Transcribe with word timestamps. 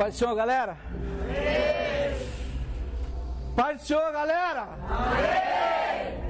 Paz 0.00 0.14
do 0.14 0.18
Senhor, 0.20 0.34
galera. 0.34 0.78
Paz 3.54 3.82
do 3.82 3.86
Senhor, 3.86 4.10
galera. 4.10 4.66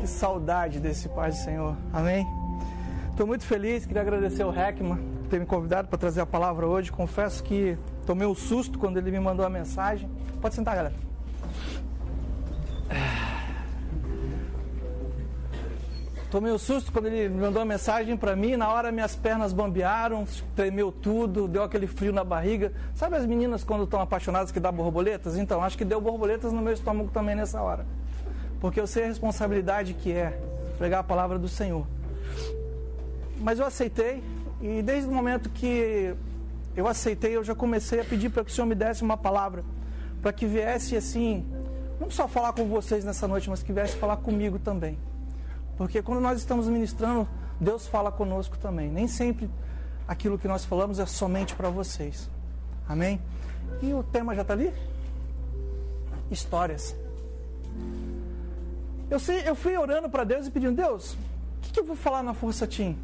Que 0.00 0.08
saudade 0.08 0.80
desse 0.80 1.08
Paz 1.08 1.38
do 1.38 1.45
Senhor. 1.45 1.77
Amém. 1.93 2.27
Estou 3.11 3.29
muito 3.29 3.45
feliz, 3.45 3.87
queria 3.87 4.03
agradecer 4.03 4.43
ao 4.43 4.53
Heckman 4.53 4.96
por 4.96 5.29
ter 5.29 5.38
me 5.38 5.46
convidado 5.46 5.87
para 5.87 5.96
trazer 5.96 6.21
a 6.21 6.27
palavra 6.27 6.67
hoje. 6.67 6.91
Confesso 6.91 7.45
que 7.45 7.79
tomei 8.04 8.27
um 8.27 8.35
susto 8.35 8.77
quando 8.77 8.96
ele 8.96 9.12
me 9.12 9.21
mandou 9.21 9.46
a 9.46 9.48
mensagem. 9.48 10.11
Pode 10.41 10.57
sentar, 10.57 10.75
galera. 10.75 11.09
Tomei 16.30 16.52
um 16.52 16.58
susto 16.58 16.92
quando 16.92 17.06
ele 17.06 17.28
mandou 17.28 17.60
a 17.60 17.64
mensagem 17.64 18.16
para 18.16 18.36
mim. 18.36 18.54
Na 18.54 18.72
hora 18.72 18.92
minhas 18.92 19.16
pernas 19.16 19.52
bambearam, 19.52 20.24
tremeu 20.54 20.92
tudo, 20.92 21.48
deu 21.48 21.64
aquele 21.64 21.88
frio 21.88 22.12
na 22.12 22.22
barriga. 22.22 22.72
Sabe 22.94 23.16
as 23.16 23.26
meninas 23.26 23.64
quando 23.64 23.82
estão 23.82 24.00
apaixonadas 24.00 24.52
que 24.52 24.61
dá 24.61 24.70
borboletas? 24.70 25.36
Então, 25.36 25.61
acho 25.61 25.76
que 25.76 25.85
deu 25.85 26.00
borboletas 26.00 26.52
no 26.52 26.62
meu 26.62 26.72
estômago 26.72 27.11
também 27.12 27.35
nessa 27.35 27.61
hora. 27.61 27.85
Porque 28.61 28.79
eu 28.79 28.86
sei 28.86 29.04
a 29.04 29.07
responsabilidade 29.08 29.93
que 29.93 30.12
é 30.12 30.38
pregar 30.79 31.00
a 31.00 31.02
palavra 31.02 31.36
do 31.36 31.48
Senhor. 31.48 31.85
Mas 33.41 33.58
eu 33.58 33.66
aceitei 33.66 34.22
e 34.62 34.83
desde 34.83 35.08
o 35.08 35.12
momento 35.12 35.50
que 35.50 36.14
eu 36.77 36.86
aceitei, 36.86 37.36
eu 37.36 37.42
já 37.42 37.56
comecei 37.56 38.02
a 38.02 38.05
pedir 38.05 38.30
para 38.30 38.44
que 38.44 38.52
o 38.52 38.55
Senhor 38.55 38.69
me 38.69 38.77
desse 38.77 39.02
uma 39.02 39.16
palavra, 39.16 39.64
para 40.22 40.33
que 40.33 40.47
viesse 40.47 40.97
assim, 40.97 41.44
não 41.98 42.08
só 42.08 42.28
falar 42.28 42.52
com 42.52 42.66
vocês 42.66 43.05
nessa 43.05 43.27
noite, 43.27 43.50
mas 43.50 43.64
que 43.64 43.72
viesse 43.72 43.97
falar 43.97 44.19
comigo 44.19 44.60
também. 44.60 44.97
Porque 45.80 46.02
quando 46.02 46.20
nós 46.20 46.39
estamos 46.39 46.69
ministrando, 46.69 47.27
Deus 47.58 47.86
fala 47.86 48.12
conosco 48.12 48.58
também. 48.58 48.91
Nem 48.91 49.08
sempre 49.08 49.48
aquilo 50.06 50.38
que 50.38 50.47
nós 50.47 50.62
falamos 50.62 50.98
é 50.98 51.06
somente 51.06 51.55
para 51.55 51.70
vocês. 51.70 52.28
Amém? 52.86 53.19
E 53.80 53.94
o 53.94 54.02
tema 54.02 54.34
já 54.34 54.42
está 54.42 54.52
ali? 54.52 54.74
Histórias. 56.30 56.94
Eu, 59.08 59.18
sei, 59.18 59.48
eu 59.48 59.55
fui 59.55 59.74
orando 59.74 60.10
para 60.10 60.22
Deus 60.22 60.46
e 60.46 60.50
pedindo, 60.50 60.77
Deus, 60.77 61.14
o 61.14 61.60
que, 61.62 61.72
que 61.72 61.80
eu 61.80 61.84
vou 61.84 61.96
falar 61.96 62.22
na 62.22 62.34
Força 62.34 62.66
Team? 62.66 62.94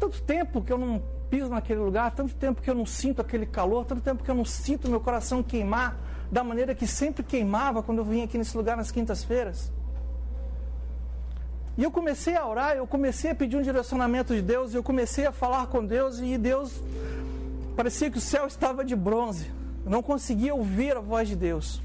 Tanto 0.00 0.22
tempo 0.22 0.62
que 0.62 0.72
eu 0.72 0.78
não 0.78 1.02
piso 1.28 1.50
naquele 1.50 1.80
lugar, 1.80 2.12
tanto 2.12 2.34
tempo 2.34 2.62
que 2.62 2.70
eu 2.70 2.74
não 2.74 2.86
sinto 2.86 3.20
aquele 3.20 3.44
calor, 3.44 3.84
tanto 3.84 4.00
tempo 4.00 4.24
que 4.24 4.30
eu 4.30 4.34
não 4.34 4.46
sinto 4.46 4.88
meu 4.88 5.00
coração 5.00 5.42
queimar 5.42 5.98
da 6.30 6.42
maneira 6.42 6.74
que 6.74 6.86
sempre 6.86 7.22
queimava 7.22 7.82
quando 7.82 7.98
eu 7.98 8.06
vinha 8.06 8.24
aqui 8.24 8.38
nesse 8.38 8.56
lugar 8.56 8.74
nas 8.74 8.90
quintas-feiras. 8.90 9.70
E 11.76 11.82
eu 11.82 11.90
comecei 11.90 12.36
a 12.36 12.46
orar, 12.46 12.76
eu 12.76 12.86
comecei 12.86 13.30
a 13.30 13.34
pedir 13.34 13.56
um 13.56 13.62
direcionamento 13.62 14.34
de 14.34 14.42
Deus, 14.42 14.74
eu 14.74 14.82
comecei 14.82 15.24
a 15.26 15.32
falar 15.32 15.66
com 15.68 15.84
Deus 15.84 16.18
e 16.18 16.36
Deus 16.36 16.82
parecia 17.74 18.10
que 18.10 18.18
o 18.18 18.20
céu 18.20 18.46
estava 18.46 18.84
de 18.84 18.94
bronze. 18.94 19.50
Eu 19.84 19.90
não 19.90 20.02
conseguia 20.02 20.54
ouvir 20.54 20.96
a 20.96 21.00
voz 21.00 21.28
de 21.28 21.36
Deus. 21.36 21.80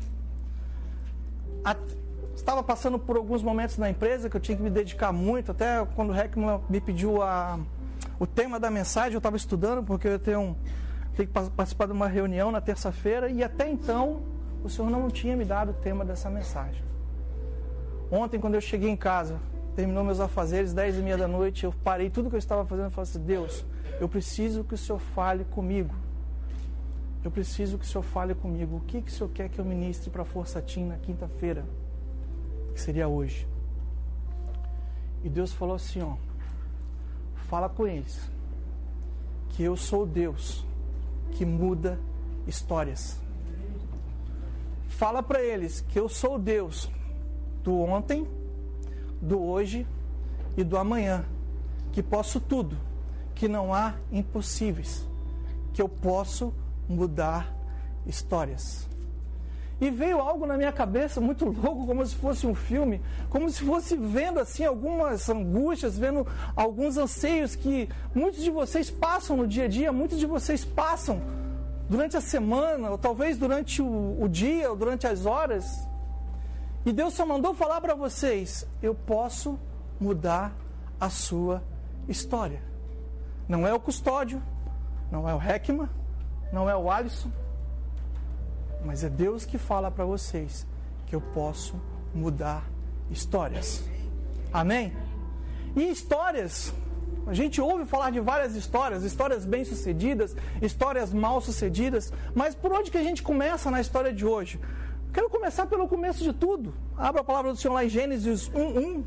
Estava 2.35 2.61
passando 2.61 2.99
por 2.99 3.17
alguns 3.17 3.41
momentos 3.41 3.77
na 3.77 3.89
empresa 3.89 4.29
que 4.29 4.37
eu 4.37 4.41
tinha 4.41 4.57
que 4.57 4.63
me 4.63 4.69
dedicar 4.69 5.11
muito, 5.11 5.51
até 5.51 5.85
quando 5.95 6.11
o 6.11 6.15
Heckman 6.15 6.61
me 6.69 6.79
pediu 6.79 7.21
a, 7.21 7.59
o 8.19 8.27
tema 8.27 8.59
da 8.59 8.69
mensagem, 8.69 9.13
eu 9.13 9.17
estava 9.17 9.35
estudando, 9.35 9.83
porque 9.83 10.07
eu 10.07 10.19
ter 10.19 10.37
um, 10.37 10.55
ter 11.15 11.25
que 11.25 11.33
participar 11.33 11.87
de 11.87 11.93
uma 11.93 12.07
reunião 12.07 12.51
na 12.51 12.61
terça-feira, 12.61 13.29
e 13.29 13.43
até 13.43 13.69
então 13.69 14.21
o 14.63 14.69
Senhor 14.69 14.89
não 14.89 15.09
tinha 15.09 15.35
me 15.35 15.43
dado 15.43 15.71
o 15.71 15.73
tema 15.73 16.05
dessa 16.05 16.29
mensagem. 16.29 16.83
Ontem, 18.11 18.39
quando 18.39 18.55
eu 18.55 18.61
cheguei 18.61 18.89
em 18.89 18.95
casa, 18.95 19.37
terminou 19.77 20.03
meus 20.03 20.19
afazeres, 20.19 20.73
dez 20.73 20.97
e 20.97 21.01
meia 21.03 21.15
da 21.15 21.27
noite, 21.27 21.63
eu 21.63 21.71
parei 21.71 22.09
tudo 22.09 22.31
que 22.31 22.35
eu 22.35 22.39
estava 22.39 22.65
fazendo 22.65 22.87
e 22.87 22.89
falei 22.89 23.11
assim, 23.11 23.23
Deus, 23.23 23.63
eu 23.99 24.09
preciso 24.09 24.63
que 24.63 24.73
o 24.73 24.77
Senhor 24.77 24.97
fale 24.97 25.45
comigo. 25.45 25.93
Eu 27.23 27.29
preciso 27.29 27.77
que 27.77 27.85
o 27.85 27.87
Senhor 27.87 28.01
fale 28.01 28.33
comigo. 28.33 28.77
O 28.77 28.79
que, 28.79 29.03
que 29.03 29.11
o 29.11 29.13
Senhor 29.13 29.29
quer 29.29 29.49
que 29.49 29.59
eu 29.59 29.63
ministre 29.65 30.09
para 30.09 30.23
a 30.23 30.25
Força 30.25 30.59
Team 30.63 30.87
na 30.87 30.97
quinta-feira? 30.97 31.63
Que 32.73 32.81
seria 32.81 33.07
hoje. 33.07 33.47
E 35.23 35.29
Deus 35.29 35.53
falou 35.53 35.75
assim, 35.75 36.01
ó, 36.01 36.15
fala 37.47 37.69
com 37.69 37.85
eles 37.85 38.19
que 39.49 39.61
eu 39.61 39.77
sou 39.77 40.07
Deus 40.07 40.65
que 41.33 41.45
muda 41.45 41.99
histórias. 42.47 43.21
Fala 44.87 45.21
para 45.21 45.39
eles 45.39 45.81
que 45.81 45.99
eu 45.99 46.09
sou 46.09 46.39
Deus 46.39 46.89
do 47.63 47.77
ontem, 47.77 48.25
do 49.21 49.41
hoje 49.41 49.87
e 50.55 50.63
do 50.63 50.77
amanhã, 50.77 51.25
que 51.91 52.01
posso 52.01 52.39
tudo, 52.39 52.77
que 53.35 53.47
não 53.47 53.73
há 53.73 53.95
impossíveis, 54.11 55.07
que 55.73 55.81
eu 55.81 55.87
posso 55.87 56.53
mudar 56.87 57.53
histórias. 58.05 58.87
E 59.79 59.91
veio 59.91 60.19
algo 60.19 60.47
na 60.47 60.57
minha 60.57 60.71
cabeça 60.71 61.21
muito 61.21 61.45
louco, 61.45 61.85
como 61.85 62.05
se 62.05 62.15
fosse 62.15 62.47
um 62.47 62.55
filme, 62.55 63.01
como 63.29 63.49
se 63.49 63.63
fosse 63.63 63.95
vendo 63.95 64.39
assim 64.39 64.65
algumas 64.65 65.29
angústias, 65.29 65.97
vendo 65.97 66.25
alguns 66.55 66.97
anseios 66.97 67.55
que 67.55 67.87
muitos 68.13 68.43
de 68.43 68.49
vocês 68.49 68.89
passam 68.89 69.37
no 69.37 69.47
dia 69.47 69.65
a 69.65 69.67
dia, 69.67 69.91
muitos 69.91 70.17
de 70.17 70.25
vocês 70.25 70.65
passam 70.65 71.21
durante 71.87 72.17
a 72.17 72.21
semana, 72.21 72.89
ou 72.89 72.97
talvez 72.97 73.37
durante 73.37 73.81
o, 73.81 74.17
o 74.19 74.27
dia, 74.27 74.69
ou 74.69 74.75
durante 74.75 75.05
as 75.05 75.25
horas. 75.25 75.87
E 76.87 76.93
Deus 76.93 77.15
só 77.15 77.25
mandou 77.25 77.53
falar 77.53 77.81
para 77.81 77.93
vocês: 77.93 78.65
eu 78.81 78.95
posso 78.95 79.59
mudar 79.99 80.55
a 80.97 81.09
sua 81.09 81.61
história. 82.07 82.63
Não 83.45 83.67
é 83.67 83.73
o 83.73 83.79
custódio, 83.79 84.41
não 85.11 85.27
é 85.27 85.35
o 85.35 85.41
Heckman, 85.41 85.89
não 86.49 86.69
é 86.69 86.77
o 86.77 86.89
Alisson, 86.89 87.29
mas 88.85 89.03
é 89.03 89.09
Deus 89.09 89.45
que 89.45 89.57
fala 89.57 89.91
para 89.91 90.05
vocês 90.05 90.65
que 91.07 91.13
eu 91.13 91.19
posso 91.19 91.75
mudar 92.15 92.63
histórias. 93.11 93.83
Amém? 94.53 94.95
E 95.75 95.89
histórias, 95.89 96.73
a 97.25 97.33
gente 97.33 97.59
ouve 97.59 97.83
falar 97.83 98.11
de 98.11 98.21
várias 98.21 98.55
histórias, 98.55 99.03
histórias 99.03 99.43
bem-sucedidas, 99.43 100.37
histórias 100.61 101.11
mal-sucedidas, 101.11 102.13
mas 102.33 102.55
por 102.55 102.71
onde 102.71 102.89
que 102.89 102.97
a 102.97 103.03
gente 103.03 103.21
começa 103.21 103.69
na 103.69 103.81
história 103.81 104.13
de 104.13 104.25
hoje? 104.25 104.57
Quero 105.17 105.31
começar 105.31 105.65
pelo 105.65 105.87
começo 105.87 106.23
de 106.23 106.31
tudo. 106.31 106.75
Abra 106.95 107.21
a 107.21 107.23
palavra 107.23 107.51
do 107.51 107.57
Senhor 107.57 107.73
lá 107.73 107.83
em 107.83 107.89
Gênesis 107.89 108.51
1, 108.53 108.61
1. 108.61 109.03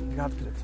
Obrigado, 0.00 0.36
querido. 0.36 0.58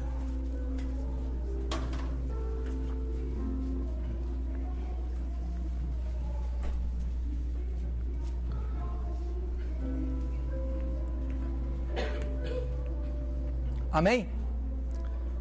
Amém? 13.90 14.28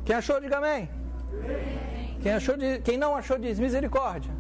Quem 0.03 0.15
achou, 0.15 0.41
diga 0.41 0.57
amém. 0.57 1.02
Quem, 2.21 2.31
achou 2.31 2.55
de, 2.55 2.79
quem 2.79 2.97
não 2.97 3.15
achou 3.15 3.37
diz 3.37 3.59
misericórdia. 3.59 4.31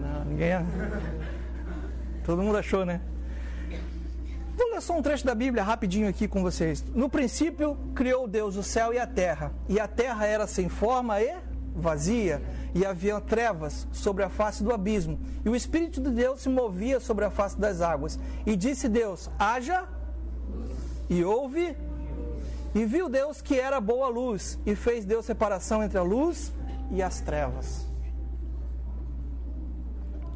Não, 0.00 0.24
ninguém. 0.24 0.52
Todo 2.24 2.42
mundo 2.42 2.58
achou, 2.58 2.84
né? 2.84 3.00
Vou 4.56 4.70
ler 4.70 4.82
só 4.82 4.98
um 4.98 5.02
trecho 5.02 5.24
da 5.24 5.34
Bíblia 5.34 5.62
rapidinho 5.62 6.08
aqui 6.08 6.26
com 6.28 6.42
vocês. 6.42 6.84
No 6.94 7.08
princípio, 7.08 7.76
criou 7.94 8.26
Deus 8.26 8.56
o 8.56 8.62
céu 8.62 8.92
e 8.92 8.98
a 8.98 9.06
terra. 9.06 9.52
E 9.68 9.78
a 9.80 9.86
terra 9.86 10.26
era 10.26 10.46
sem 10.46 10.68
forma 10.68 11.20
e 11.22 11.34
vazia, 11.74 12.42
e 12.74 12.84
havia 12.84 13.20
trevas 13.20 13.86
sobre 13.92 14.24
a 14.24 14.28
face 14.28 14.62
do 14.62 14.72
abismo. 14.72 15.18
E 15.44 15.48
o 15.48 15.56
Espírito 15.56 16.00
de 16.00 16.10
Deus 16.10 16.40
se 16.40 16.48
movia 16.48 17.00
sobre 17.00 17.24
a 17.24 17.30
face 17.30 17.58
das 17.58 17.80
águas. 17.80 18.18
E 18.44 18.56
disse 18.56 18.88
Deus: 18.88 19.30
haja, 19.38 19.84
e 21.08 21.24
houve 21.24 21.76
e 22.78 22.84
viu 22.84 23.08
Deus 23.08 23.42
que 23.42 23.58
era 23.58 23.80
boa 23.80 24.06
luz, 24.08 24.56
e 24.64 24.76
fez 24.76 25.04
Deus 25.04 25.26
separação 25.26 25.82
entre 25.82 25.98
a 25.98 26.02
luz 26.02 26.52
e 26.92 27.02
as 27.02 27.20
trevas. 27.20 27.84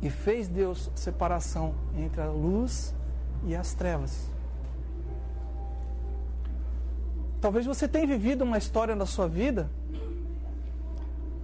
E 0.03 0.11
fez 0.11 0.49
Deus 0.49 0.91
separação 0.97 1.73
entre 1.97 2.21
a 2.21 2.29
luz 2.29 2.93
e 3.45 3.55
as 3.55 3.75
trevas. 3.75 4.29
Talvez 7.41 7.65
você 7.65 7.87
tenha 7.87 8.09
vivido 8.09 8.43
uma 8.43 8.59
história 8.59 8.97
na 8.97 9.07
sua 9.07 9.29
vida 9.29 9.71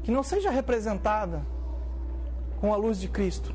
que 0.02 0.10
não 0.10 0.24
seja 0.24 0.50
representada 0.50 1.46
com 2.60 2.74
a 2.74 2.76
luz 2.76 2.98
de 2.98 3.06
Cristo. 3.06 3.54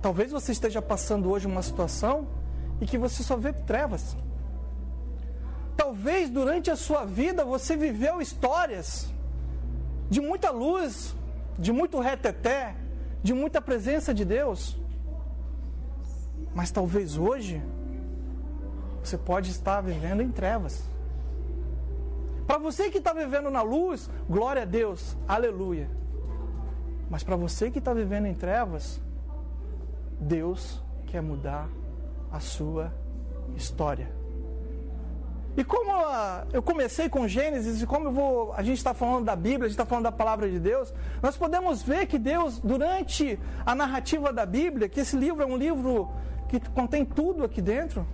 Talvez 0.00 0.30
você 0.30 0.52
esteja 0.52 0.80
passando 0.80 1.28
hoje 1.28 1.48
uma 1.48 1.62
situação 1.62 2.28
e 2.80 2.86
que 2.86 2.96
você 2.96 3.24
só 3.24 3.36
vê 3.36 3.52
trevas. 3.52 4.16
Talvez 5.90 6.30
durante 6.30 6.70
a 6.70 6.76
sua 6.76 7.04
vida 7.04 7.44
você 7.44 7.76
viveu 7.76 8.22
histórias 8.22 9.12
de 10.08 10.20
muita 10.20 10.48
luz, 10.52 11.16
de 11.58 11.72
muito 11.72 11.98
reteté, 11.98 12.76
de 13.20 13.34
muita 13.34 13.60
presença 13.60 14.14
de 14.14 14.24
Deus. 14.24 14.78
Mas 16.54 16.70
talvez 16.70 17.18
hoje 17.18 17.60
Você 19.02 19.18
pode 19.18 19.50
estar 19.50 19.80
vivendo 19.80 20.22
em 20.22 20.30
trevas. 20.30 20.88
Para 22.46 22.58
você 22.58 22.88
que 22.88 22.98
está 22.98 23.12
vivendo 23.12 23.50
na 23.50 23.62
luz, 23.62 24.08
glória 24.28 24.62
a 24.62 24.66
Deus, 24.66 25.16
aleluia. 25.26 25.90
Mas 27.08 27.24
para 27.24 27.34
você 27.34 27.68
que 27.68 27.80
está 27.80 27.92
vivendo 27.92 28.26
em 28.26 28.34
trevas, 28.34 29.00
Deus 30.20 30.80
quer 31.08 31.20
mudar 31.20 31.68
a 32.30 32.38
sua 32.38 32.92
história. 33.56 34.19
E 35.56 35.64
como 35.64 35.90
eu 36.52 36.62
comecei 36.62 37.08
com 37.08 37.26
Gênesis 37.26 37.82
e 37.82 37.86
como 37.86 38.10
vou, 38.10 38.52
a 38.54 38.62
gente 38.62 38.78
está 38.78 38.94
falando 38.94 39.24
da 39.24 39.34
Bíblia, 39.34 39.66
a 39.66 39.68
gente 39.68 39.72
está 39.72 39.84
falando 39.84 40.04
da 40.04 40.12
palavra 40.12 40.48
de 40.48 40.58
Deus, 40.58 40.92
nós 41.20 41.36
podemos 41.36 41.82
ver 41.82 42.06
que 42.06 42.18
Deus, 42.18 42.58
durante 42.60 43.38
a 43.66 43.74
narrativa 43.74 44.32
da 44.32 44.46
Bíblia, 44.46 44.88
que 44.88 45.00
esse 45.00 45.16
livro 45.16 45.42
é 45.42 45.46
um 45.46 45.56
livro 45.56 46.10
que 46.48 46.60
contém 46.70 47.04
tudo 47.04 47.44
aqui 47.44 47.60
dentro, 47.60 48.06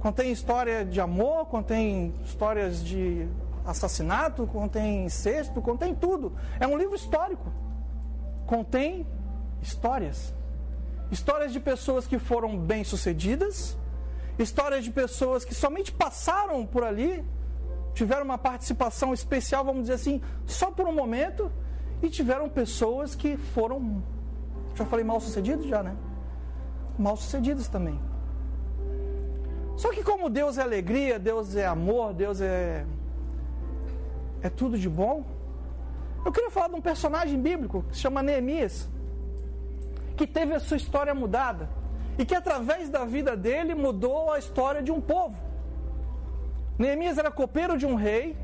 contém 0.00 0.32
história 0.32 0.84
de 0.84 1.00
amor, 1.00 1.46
contém 1.46 2.14
histórias 2.24 2.82
de 2.82 3.28
assassinato, 3.66 4.46
contém 4.46 5.04
incesto, 5.04 5.60
contém 5.60 5.94
tudo. 5.94 6.32
É 6.58 6.66
um 6.66 6.76
livro 6.78 6.96
histórico. 6.96 7.52
Contém 8.46 9.06
histórias. 9.60 10.34
Histórias 11.10 11.52
de 11.52 11.60
pessoas 11.60 12.06
que 12.06 12.18
foram 12.18 12.56
bem-sucedidas 12.56 13.76
histórias 14.38 14.84
de 14.84 14.90
pessoas 14.90 15.44
que 15.44 15.54
somente 15.54 15.90
passaram 15.90 16.64
por 16.64 16.84
ali, 16.84 17.24
tiveram 17.92 18.24
uma 18.24 18.38
participação 18.38 19.12
especial, 19.12 19.64
vamos 19.64 19.82
dizer 19.82 19.94
assim, 19.94 20.22
só 20.46 20.70
por 20.70 20.86
um 20.86 20.94
momento, 20.94 21.50
e 22.00 22.08
tiveram 22.08 22.48
pessoas 22.48 23.14
que 23.14 23.36
foram, 23.36 24.02
já 24.74 24.84
falei 24.84 25.04
mal 25.04 25.20
sucedidos 25.20 25.66
já, 25.66 25.82
né? 25.82 25.96
Mal 26.96 27.16
sucedidos 27.16 27.66
também. 27.66 27.98
Só 29.76 29.90
que 29.90 30.02
como 30.02 30.30
Deus 30.30 30.58
é 30.58 30.62
alegria, 30.62 31.18
Deus 31.18 31.56
é 31.56 31.66
amor, 31.66 32.12
Deus 32.12 32.40
é 32.40 32.84
é 34.40 34.48
tudo 34.48 34.78
de 34.78 34.88
bom. 34.88 35.24
Eu 36.24 36.30
queria 36.30 36.50
falar 36.50 36.68
de 36.68 36.74
um 36.74 36.80
personagem 36.80 37.40
bíblico 37.40 37.84
que 37.88 37.96
se 37.96 38.02
chama 38.02 38.22
Neemias, 38.22 38.88
que 40.16 40.26
teve 40.26 40.54
a 40.54 40.60
sua 40.60 40.76
história 40.76 41.14
mudada 41.14 41.68
e 42.18 42.26
que 42.26 42.34
através 42.34 42.90
da 42.90 43.04
vida 43.04 43.36
dele 43.36 43.74
mudou 43.74 44.32
a 44.32 44.38
história 44.38 44.82
de 44.82 44.90
um 44.90 45.00
povo. 45.00 45.36
Neemias 46.76 47.16
era 47.16 47.30
copeiro 47.30 47.78
de 47.78 47.86
um 47.86 47.94
rei, 47.94 48.36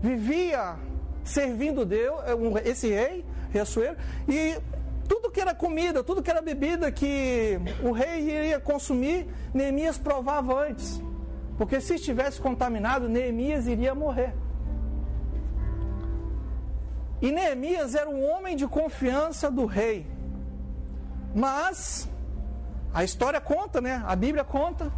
vivia 0.00 0.76
servindo 1.24 1.84
Deus, 1.84 2.20
é, 2.24 2.68
esse 2.68 2.88
rei, 2.88 3.24
Riachuelo, 3.50 3.96
e 4.28 4.58
tudo 5.08 5.30
que 5.30 5.40
era 5.40 5.54
comida, 5.54 6.02
tudo 6.02 6.22
que 6.22 6.30
era 6.30 6.42
bebida 6.42 6.90
que 6.90 7.58
o 7.82 7.92
rei 7.92 8.20
iria 8.20 8.60
consumir, 8.60 9.28
Neemias 9.54 9.98
provava 9.98 10.66
antes. 10.66 11.02
Porque 11.56 11.80
se 11.80 11.96
estivesse 11.96 12.40
contaminado, 12.40 13.08
Neemias 13.08 13.66
iria 13.66 13.94
morrer. 13.94 14.32
E 17.20 17.30
Neemias 17.30 17.94
era 17.94 18.08
um 18.08 18.24
homem 18.30 18.56
de 18.56 18.66
confiança 18.66 19.50
do 19.50 19.66
rei. 19.66 20.06
Mas 21.34 22.08
a 22.92 23.04
história 23.04 23.40
conta, 23.40 23.80
né? 23.80 24.02
A 24.06 24.16
Bíblia 24.16 24.44
conta 24.44 24.92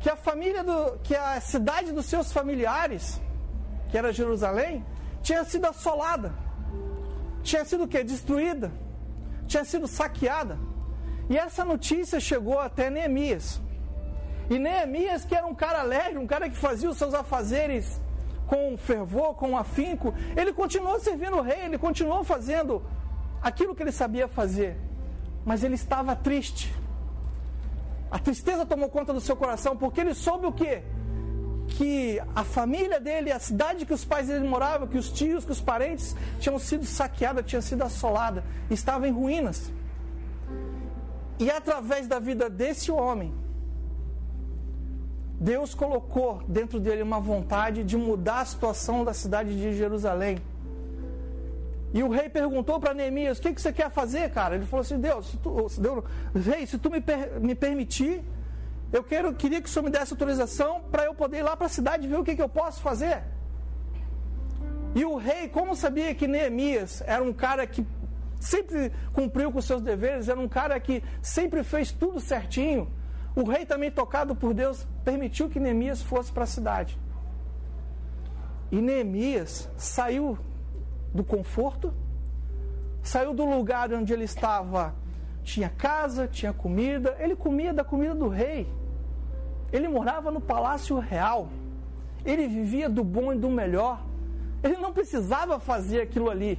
que 0.00 0.10
a 0.10 0.16
família 0.16 0.64
do, 0.64 0.98
que 1.02 1.14
a 1.14 1.40
cidade 1.40 1.92
dos 1.92 2.06
seus 2.06 2.32
familiares, 2.32 3.20
que 3.88 3.96
era 3.96 4.12
Jerusalém, 4.12 4.84
tinha 5.22 5.44
sido 5.44 5.66
assolada. 5.66 6.34
Tinha 7.42 7.64
sido 7.64 7.84
o 7.84 7.88
quê? 7.88 8.02
Destruída. 8.02 8.72
Tinha 9.46 9.64
sido 9.64 9.86
saqueada. 9.86 10.58
E 11.30 11.38
essa 11.38 11.64
notícia 11.64 12.18
chegou 12.18 12.58
até 12.58 12.90
Neemias. 12.90 13.60
E 14.50 14.58
Neemias, 14.58 15.24
que 15.24 15.34
era 15.34 15.46
um 15.46 15.54
cara 15.54 15.80
alegre, 15.80 16.18
um 16.18 16.26
cara 16.26 16.50
que 16.50 16.56
fazia 16.56 16.90
os 16.90 16.98
seus 16.98 17.14
afazeres 17.14 18.00
com 18.46 18.76
fervor, 18.76 19.34
com 19.36 19.56
afinco, 19.56 20.12
ele 20.36 20.52
continuou 20.52 21.00
servindo 21.00 21.36
o 21.36 21.40
rei, 21.40 21.60
ele 21.64 21.78
continuou 21.78 22.22
fazendo 22.24 22.82
aquilo 23.40 23.74
que 23.74 23.82
ele 23.82 23.92
sabia 23.92 24.28
fazer. 24.28 24.76
Mas 25.46 25.62
ele 25.62 25.76
estava 25.76 26.14
triste 26.14 26.83
a 28.14 28.18
tristeza 28.20 28.64
tomou 28.64 28.88
conta 28.88 29.12
do 29.12 29.20
seu 29.20 29.34
coração 29.34 29.76
porque 29.76 30.00
ele 30.00 30.14
soube 30.14 30.46
o 30.46 30.52
quê? 30.52 30.84
Que 31.66 32.22
a 32.32 32.44
família 32.44 33.00
dele, 33.00 33.32
a 33.32 33.40
cidade 33.40 33.84
que 33.84 33.92
os 33.92 34.04
pais 34.04 34.28
dele 34.28 34.46
moravam, 34.46 34.86
que 34.86 34.96
os 34.96 35.10
tios, 35.10 35.44
que 35.44 35.50
os 35.50 35.60
parentes 35.60 36.14
tinham 36.38 36.56
sido 36.56 36.86
saqueadas, 36.86 37.44
tinham 37.44 37.60
sido 37.60 37.82
assoladas, 37.82 38.44
estavam 38.70 39.08
em 39.08 39.10
ruínas. 39.10 39.68
E 41.40 41.50
através 41.50 42.06
da 42.06 42.20
vida 42.20 42.48
desse 42.48 42.92
homem, 42.92 43.34
Deus 45.40 45.74
colocou 45.74 46.40
dentro 46.46 46.78
dele 46.78 47.02
uma 47.02 47.18
vontade 47.18 47.82
de 47.82 47.96
mudar 47.96 48.42
a 48.42 48.44
situação 48.44 49.02
da 49.02 49.12
cidade 49.12 49.56
de 49.56 49.76
Jerusalém. 49.76 50.38
E 51.94 52.02
o 52.02 52.08
rei 52.08 52.28
perguntou 52.28 52.80
para 52.80 52.92
Neemias: 52.92 53.38
O 53.38 53.42
que, 53.42 53.54
que 53.54 53.62
você 53.62 53.72
quer 53.72 53.88
fazer, 53.88 54.28
cara? 54.32 54.56
Ele 54.56 54.66
falou 54.66 54.82
assim: 54.82 54.98
Deus, 54.98 55.30
se 55.30 55.36
tu, 55.36 55.66
Deus 55.78 56.04
rei, 56.44 56.66
se 56.66 56.76
tu 56.76 56.90
me, 56.90 57.00
per, 57.00 57.40
me 57.40 57.54
permitir, 57.54 58.20
eu 58.92 59.04
quero, 59.04 59.32
queria 59.32 59.62
que 59.62 59.68
o 59.68 59.72
senhor 59.72 59.84
me 59.84 59.90
desse 59.90 60.12
autorização 60.12 60.82
para 60.90 61.04
eu 61.04 61.14
poder 61.14 61.38
ir 61.38 61.42
lá 61.42 61.56
para 61.56 61.66
a 61.66 61.70
cidade 61.70 62.08
ver 62.08 62.18
o 62.18 62.24
que, 62.24 62.34
que 62.34 62.42
eu 62.42 62.48
posso 62.48 62.82
fazer. 62.82 63.22
E 64.92 65.04
o 65.04 65.16
rei, 65.16 65.48
como 65.48 65.76
sabia 65.76 66.12
que 66.16 66.26
Neemias 66.26 67.00
era 67.06 67.22
um 67.22 67.32
cara 67.32 67.64
que 67.64 67.86
sempre 68.40 68.92
cumpriu 69.12 69.52
com 69.52 69.60
seus 69.60 69.80
deveres, 69.80 70.28
era 70.28 70.38
um 70.38 70.48
cara 70.48 70.78
que 70.80 71.02
sempre 71.22 71.62
fez 71.62 71.92
tudo 71.92 72.18
certinho, 72.18 72.90
o 73.36 73.44
rei 73.44 73.64
também, 73.64 73.90
tocado 73.90 74.34
por 74.34 74.52
Deus, 74.52 74.84
permitiu 75.04 75.48
que 75.48 75.60
Neemias 75.60 76.02
fosse 76.02 76.32
para 76.32 76.44
a 76.44 76.46
cidade. 76.46 76.98
E 78.70 78.80
Neemias 78.80 79.68
saiu 79.76 80.38
do 81.14 81.22
conforto, 81.22 81.94
saiu 83.02 83.32
do 83.32 83.44
lugar 83.44 83.92
onde 83.92 84.12
ele 84.12 84.24
estava, 84.24 84.94
tinha 85.44 85.68
casa, 85.68 86.26
tinha 86.26 86.52
comida, 86.52 87.16
ele 87.18 87.36
comia 87.36 87.72
da 87.72 87.84
comida 87.84 88.14
do 88.14 88.28
rei. 88.28 88.66
Ele 89.72 89.88
morava 89.88 90.30
no 90.30 90.40
palácio 90.40 90.98
real. 90.98 91.48
Ele 92.24 92.48
vivia 92.48 92.88
do 92.88 93.04
bom 93.04 93.32
e 93.32 93.36
do 93.36 93.50
melhor. 93.50 94.02
Ele 94.62 94.76
não 94.76 94.92
precisava 94.92 95.60
fazer 95.60 96.00
aquilo 96.00 96.30
ali. 96.30 96.58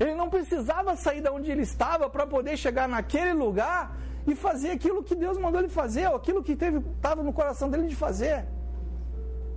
Ele 0.00 0.14
não 0.14 0.28
precisava 0.28 0.96
sair 0.96 1.20
de 1.20 1.28
onde 1.28 1.50
ele 1.50 1.62
estava 1.62 2.08
para 2.08 2.26
poder 2.26 2.56
chegar 2.56 2.88
naquele 2.88 3.32
lugar 3.32 3.96
e 4.26 4.34
fazer 4.34 4.70
aquilo 4.70 5.04
que 5.04 5.14
Deus 5.14 5.36
mandou 5.38 5.60
ele 5.60 5.68
fazer, 5.68 6.08
ou 6.08 6.16
aquilo 6.16 6.42
que 6.42 6.52
estava 6.52 7.22
no 7.22 7.32
coração 7.32 7.68
dele 7.70 7.86
de 7.86 7.94
fazer. 7.94 8.44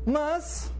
Mas 0.06 0.72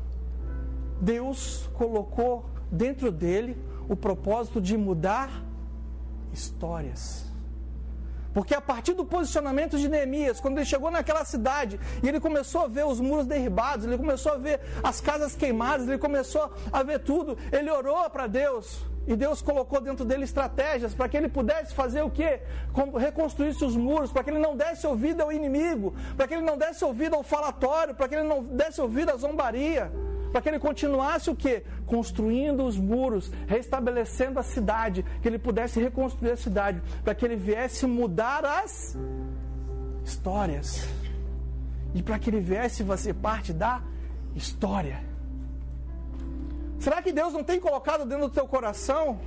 Deus 1.02 1.70
colocou 1.74 2.46
dentro 2.72 3.12
dele 3.12 3.58
o 3.88 3.96
propósito 3.96 4.60
de 4.60 4.78
mudar 4.78 5.30
histórias. 6.34 7.26
Porque 8.34 8.54
a 8.54 8.62
partir 8.62 8.94
do 8.94 9.04
posicionamento 9.04 9.80
de 9.80 9.90
Neemias, 9.90 10.40
quando 10.40 10.60
ele 10.60 10.66
chegou 10.66 10.92
naquela 10.92 11.26
cidade 11.26 11.80
e 12.04 12.08
ele 12.08 12.20
começou 12.20 12.62
a 12.62 12.68
ver 12.68 12.86
os 12.86 13.00
muros 13.00 13.26
derribados, 13.26 13.84
ele 13.84 13.98
começou 13.98 14.34
a 14.34 14.38
ver 14.38 14.60
as 14.84 15.02
casas 15.02 15.36
queimadas, 15.36 15.88
ele 15.88 15.98
começou 15.98 16.54
a 16.72 16.84
ver 16.84 17.00
tudo, 17.00 17.36
ele 17.52 17.72
orou 17.72 18.08
para 18.12 18.28
Deus. 18.28 18.86
E 19.08 19.16
Deus 19.16 19.42
colocou 19.42 19.82
dentro 19.82 20.06
dele 20.06 20.26
estratégias 20.26 20.94
para 20.94 21.10
que 21.10 21.18
ele 21.18 21.30
pudesse 21.30 21.74
fazer 21.74 22.04
o 22.04 22.12
quê? 22.12 22.42
Reconstruir 23.00 23.56
os 23.64 23.76
muros, 23.76 24.12
para 24.12 24.24
que 24.24 24.30
ele 24.30 24.38
não 24.38 24.56
desse 24.56 24.86
ouvido 24.86 25.22
ao 25.22 25.32
inimigo, 25.32 25.96
para 26.16 26.28
que 26.28 26.36
ele 26.36 26.44
não 26.44 26.58
desse 26.58 26.86
ouvido 26.86 27.16
ao 27.16 27.24
falatório, 27.24 27.96
para 27.96 28.08
que 28.08 28.16
ele 28.16 28.28
não 28.28 28.44
desse 28.44 28.80
ouvido 28.82 29.10
à 29.10 29.16
zombaria 29.16 29.92
para 30.38 30.44
que 30.44 30.50
ele 30.50 30.60
continuasse 30.60 31.32
o 31.32 31.36
quê? 31.36 31.64
Construindo 31.88 32.64
os 32.64 32.78
muros, 32.78 33.32
restabelecendo 33.48 34.40
a 34.40 34.44
cidade, 34.44 35.04
que 35.20 35.28
ele 35.28 35.40
pudesse 35.40 35.80
reconstruir 35.80 36.30
a 36.30 36.38
cidade, 36.38 36.80
para 37.04 37.16
que 37.16 37.26
ele 37.26 37.36
viesse 37.36 37.88
mudar 37.88 38.46
as 38.46 38.96
histórias. 40.06 40.88
E 41.96 42.04
para 42.04 42.20
que 42.20 42.30
ele 42.30 42.40
viesse 42.40 42.84
fazer 42.84 43.16
parte 43.16 43.52
da 43.52 43.82
história. 44.36 45.04
Será 46.78 47.02
que 47.02 47.12
Deus 47.12 47.34
não 47.34 47.44
tem 47.44 47.60
colocado 47.60 48.06
dentro 48.06 48.28
do 48.28 48.32
teu 48.32 48.48
coração 48.48 49.20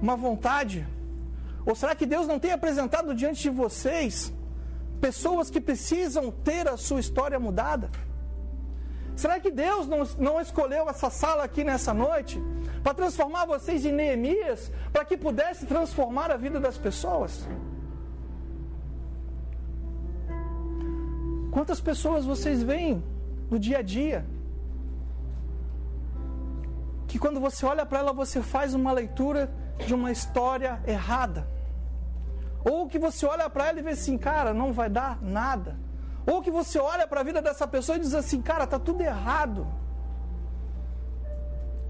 uma 0.00 0.16
vontade? 0.16 0.88
Ou 1.66 1.74
será 1.74 1.94
que 1.94 2.06
Deus 2.06 2.26
não 2.26 2.38
tem 2.38 2.52
apresentado 2.52 3.14
diante 3.14 3.42
de 3.42 3.50
vocês 3.50 4.32
pessoas 5.00 5.50
que 5.50 5.60
precisam 5.60 6.30
ter 6.30 6.68
a 6.68 6.76
sua 6.76 7.00
história 7.00 7.38
mudada? 7.38 7.90
Será 9.16 9.38
que 9.38 9.50
Deus 9.50 9.86
não, 9.86 10.04
não 10.18 10.40
escolheu 10.40 10.88
essa 10.88 11.10
sala 11.10 11.44
aqui 11.44 11.62
nessa 11.64 11.92
noite 11.92 12.40
para 12.82 12.94
transformar 12.94 13.44
vocês 13.46 13.84
em 13.84 13.92
Neemias, 13.92 14.72
para 14.92 15.04
que 15.04 15.16
pudesse 15.16 15.66
transformar 15.66 16.30
a 16.30 16.36
vida 16.36 16.58
das 16.58 16.78
pessoas? 16.78 17.46
Quantas 21.50 21.80
pessoas 21.80 22.24
vocês 22.24 22.62
veem 22.62 23.02
no 23.50 23.58
dia 23.58 23.78
a 23.78 23.82
dia? 23.82 24.24
Que 27.08 27.18
quando 27.18 27.40
você 27.40 27.66
olha 27.66 27.84
para 27.84 27.98
ela, 27.98 28.12
você 28.12 28.40
faz 28.40 28.72
uma 28.72 28.92
leitura 28.92 29.52
de 29.84 29.92
uma 29.92 30.12
história 30.12 30.80
errada 30.86 31.59
Ou 32.64 32.88
que 32.88 32.98
você 32.98 33.24
olha 33.26 33.48
para 33.48 33.68
ela 33.68 33.78
e 33.80 33.82
vê 33.82 33.90
assim, 33.90 34.18
cara, 34.18 34.52
não 34.52 34.72
vai 34.72 34.90
dar 34.90 35.20
nada. 35.22 35.78
Ou 36.26 36.42
que 36.42 36.50
você 36.50 36.78
olha 36.78 37.06
para 37.06 37.20
a 37.20 37.24
vida 37.24 37.40
dessa 37.40 37.66
pessoa 37.66 37.96
e 37.96 38.00
diz 38.00 38.14
assim, 38.14 38.42
cara, 38.42 38.66
tá 38.66 38.78
tudo 38.78 39.00
errado. 39.02 39.66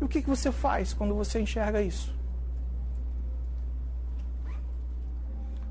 E 0.00 0.04
o 0.04 0.08
que, 0.08 0.22
que 0.22 0.28
você 0.28 0.50
faz 0.52 0.94
quando 0.94 1.14
você 1.14 1.40
enxerga 1.40 1.82
isso? 1.82 2.14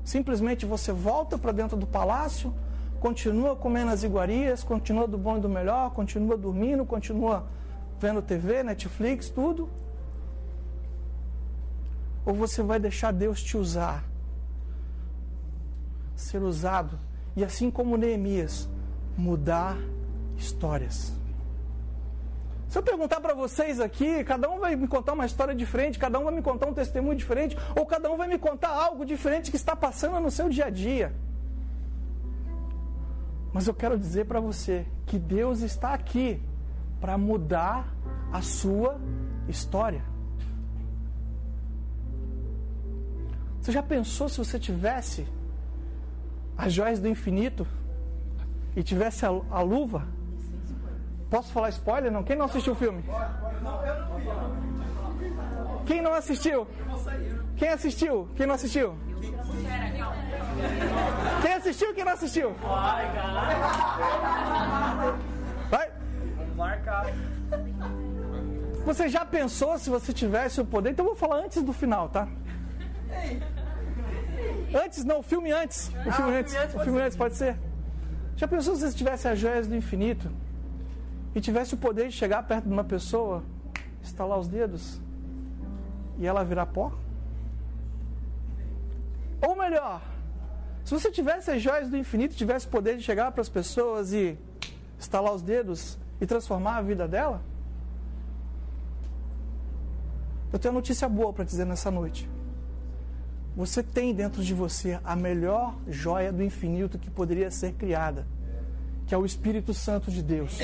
Simplesmente 0.04 0.66
você 0.66 0.92
volta 0.92 1.38
para 1.38 1.52
dentro 1.52 1.76
do 1.76 1.86
palácio, 1.86 2.52
continua 3.00 3.56
comendo 3.56 3.90
as 3.92 4.02
iguarias, 4.02 4.62
continua 4.62 5.06
do 5.06 5.16
bom 5.16 5.38
e 5.38 5.40
do 5.40 5.48
melhor, 5.48 5.90
continua 5.92 6.36
dormindo, 6.36 6.84
continua 6.84 7.46
vendo 7.98 8.20
TV, 8.20 8.62
Netflix, 8.62 9.30
tudo? 9.30 9.68
Ou 12.26 12.34
você 12.34 12.62
vai 12.62 12.78
deixar 12.78 13.12
Deus 13.12 13.42
te 13.42 13.56
usar? 13.56 14.09
Ser 16.20 16.42
usado 16.42 16.98
e 17.34 17.42
assim 17.42 17.70
como 17.70 17.96
Neemias, 17.96 18.68
mudar 19.16 19.78
histórias. 20.36 21.12
Se 22.68 22.78
eu 22.78 22.82
perguntar 22.82 23.20
para 23.20 23.34
vocês 23.34 23.80
aqui, 23.80 24.22
cada 24.22 24.48
um 24.48 24.60
vai 24.60 24.76
me 24.76 24.86
contar 24.86 25.14
uma 25.14 25.26
história 25.26 25.54
diferente, 25.54 25.98
cada 25.98 26.18
um 26.18 26.24
vai 26.24 26.34
me 26.34 26.42
contar 26.42 26.66
um 26.66 26.74
testemunho 26.74 27.16
diferente, 27.16 27.56
ou 27.74 27.84
cada 27.86 28.10
um 28.12 28.16
vai 28.16 28.28
me 28.28 28.38
contar 28.38 28.68
algo 28.68 29.04
diferente 29.04 29.50
que 29.50 29.56
está 29.56 29.74
passando 29.74 30.20
no 30.20 30.30
seu 30.30 30.48
dia 30.48 30.66
a 30.66 30.70
dia. 30.70 31.12
Mas 33.52 33.66
eu 33.66 33.74
quero 33.74 33.98
dizer 33.98 34.26
para 34.26 34.38
você 34.38 34.86
que 35.06 35.18
Deus 35.18 35.62
está 35.62 35.94
aqui 35.94 36.40
para 37.00 37.18
mudar 37.18 37.92
a 38.32 38.42
sua 38.42 39.00
história. 39.48 40.04
Você 43.60 43.72
já 43.72 43.82
pensou 43.82 44.28
se 44.28 44.38
você 44.38 44.58
tivesse 44.58 45.26
as 46.60 46.74
joias 46.74 47.00
do 47.00 47.08
infinito 47.08 47.66
e 48.76 48.82
tivesse 48.82 49.24
a, 49.24 49.30
a 49.50 49.62
luva? 49.62 50.06
Posso 51.30 51.50
falar 51.52 51.70
spoiler? 51.70 52.12
Não? 52.12 52.22
Quem 52.22 52.36
não 52.36 52.44
assistiu 52.44 52.74
o 52.74 52.76
filme? 52.76 53.02
Quem 55.86 56.02
não 56.02 56.12
assistiu? 56.12 56.66
Quem 57.56 57.68
assistiu? 57.70 58.28
Quem 58.36 58.46
não 58.46 58.54
assistiu? 58.54 58.94
Quem 61.40 61.54
assistiu? 61.54 61.94
Quem 61.94 62.04
não 62.04 62.12
assistiu? 62.12 62.52
Vai. 65.70 65.90
Marcar. 66.56 67.06
Você 68.84 69.08
já 69.08 69.24
pensou 69.24 69.78
se 69.78 69.88
você 69.88 70.12
tivesse 70.12 70.60
o 70.60 70.64
poder? 70.64 70.90
Então 70.90 71.06
eu 71.06 71.10
vou 71.12 71.18
falar 71.18 71.42
antes 71.42 71.62
do 71.62 71.72
final, 71.72 72.08
tá? 72.10 72.28
Antes, 74.74 75.04
não, 75.04 75.18
o 75.18 75.22
filme 75.22 75.50
antes. 75.50 75.88
O 75.88 76.08
ah, 76.08 76.12
filme, 76.12 76.36
antes, 76.36 76.54
o 76.74 76.78
filme 76.80 77.00
antes 77.00 77.16
pode 77.16 77.34
ser. 77.34 77.56
Já 78.36 78.46
pensou 78.46 78.74
se 78.76 78.82
você 78.82 78.96
tivesse 78.96 79.28
as 79.28 79.38
joias 79.38 79.66
do 79.66 79.74
infinito 79.74 80.30
e 81.34 81.40
tivesse 81.40 81.74
o 81.74 81.76
poder 81.76 82.08
de 82.08 82.12
chegar 82.12 82.42
perto 82.44 82.66
de 82.66 82.72
uma 82.72 82.84
pessoa, 82.84 83.42
estalar 84.02 84.38
os 84.38 84.48
dedos 84.48 85.00
e 86.18 86.26
ela 86.26 86.44
virar 86.44 86.66
pó? 86.66 86.92
Ou 89.42 89.56
melhor, 89.56 90.00
se 90.84 90.92
você 90.92 91.10
tivesse 91.10 91.50
as 91.50 91.60
joias 91.60 91.88
do 91.90 91.96
infinito, 91.96 92.36
tivesse 92.36 92.66
o 92.66 92.70
poder 92.70 92.96
de 92.96 93.02
chegar 93.02 93.32
para 93.32 93.40
as 93.40 93.48
pessoas 93.48 94.12
e 94.12 94.38
estalar 94.98 95.32
os 95.34 95.42
dedos 95.42 95.98
e 96.20 96.26
transformar 96.26 96.76
a 96.76 96.82
vida 96.82 97.08
dela? 97.08 97.42
Eu 100.52 100.58
tenho 100.58 100.72
uma 100.72 100.78
notícia 100.78 101.08
boa 101.08 101.32
para 101.32 101.44
dizer 101.44 101.64
nessa 101.64 101.90
noite. 101.90 102.28
Você 103.56 103.82
tem 103.82 104.14
dentro 104.14 104.42
de 104.42 104.54
você 104.54 105.00
a 105.04 105.16
melhor 105.16 105.76
joia 105.88 106.32
do 106.32 106.42
infinito 106.42 106.98
que 106.98 107.10
poderia 107.10 107.50
ser 107.50 107.72
criada, 107.72 108.26
que 109.06 109.14
é 109.14 109.18
o 109.18 109.26
Espírito 109.26 109.74
Santo 109.74 110.10
de 110.10 110.22
Deus. 110.22 110.58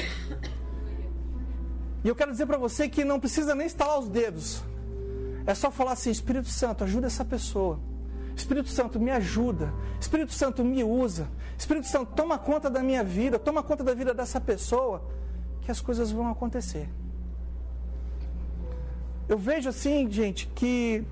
E 2.05 2.09
eu 2.09 2.15
quero 2.15 2.31
dizer 2.31 2.47
para 2.47 2.57
você 2.57 2.89
que 2.89 3.05
não 3.05 3.19
precisa 3.19 3.55
nem 3.55 3.67
estalar 3.67 3.99
os 3.99 4.09
dedos. 4.09 4.63
É 5.45 5.55
só 5.55 5.71
falar 5.71 5.93
assim: 5.93 6.11
Espírito 6.11 6.49
Santo, 6.49 6.85
ajuda 6.85 7.09
essa 7.09 7.25
pessoa. 7.25 7.81
Espírito 8.37 8.69
Santo, 8.69 9.01
me 9.01 9.11
ajuda. 9.11 9.73
Espírito 10.01 10.33
Santo, 10.33 10.63
me 10.63 10.85
usa. 10.85 11.27
Espírito 11.59 11.87
Santo, 11.87 12.13
toma 12.15 12.39
conta 12.39 12.71
da 12.71 12.83
minha 12.83 13.03
vida, 13.03 13.39
toma 13.39 13.63
conta 13.63 13.83
da 13.83 13.95
vida 13.95 14.15
dessa 14.15 14.41
pessoa, 14.41 15.03
que 15.63 15.71
as 15.71 15.81
coisas 15.81 16.13
vão 16.13 16.31
acontecer. 16.31 16.89
Eu 19.29 19.37
vejo 19.37 19.69
assim, 19.69 20.09
gente, 20.11 20.47
que 20.55 21.05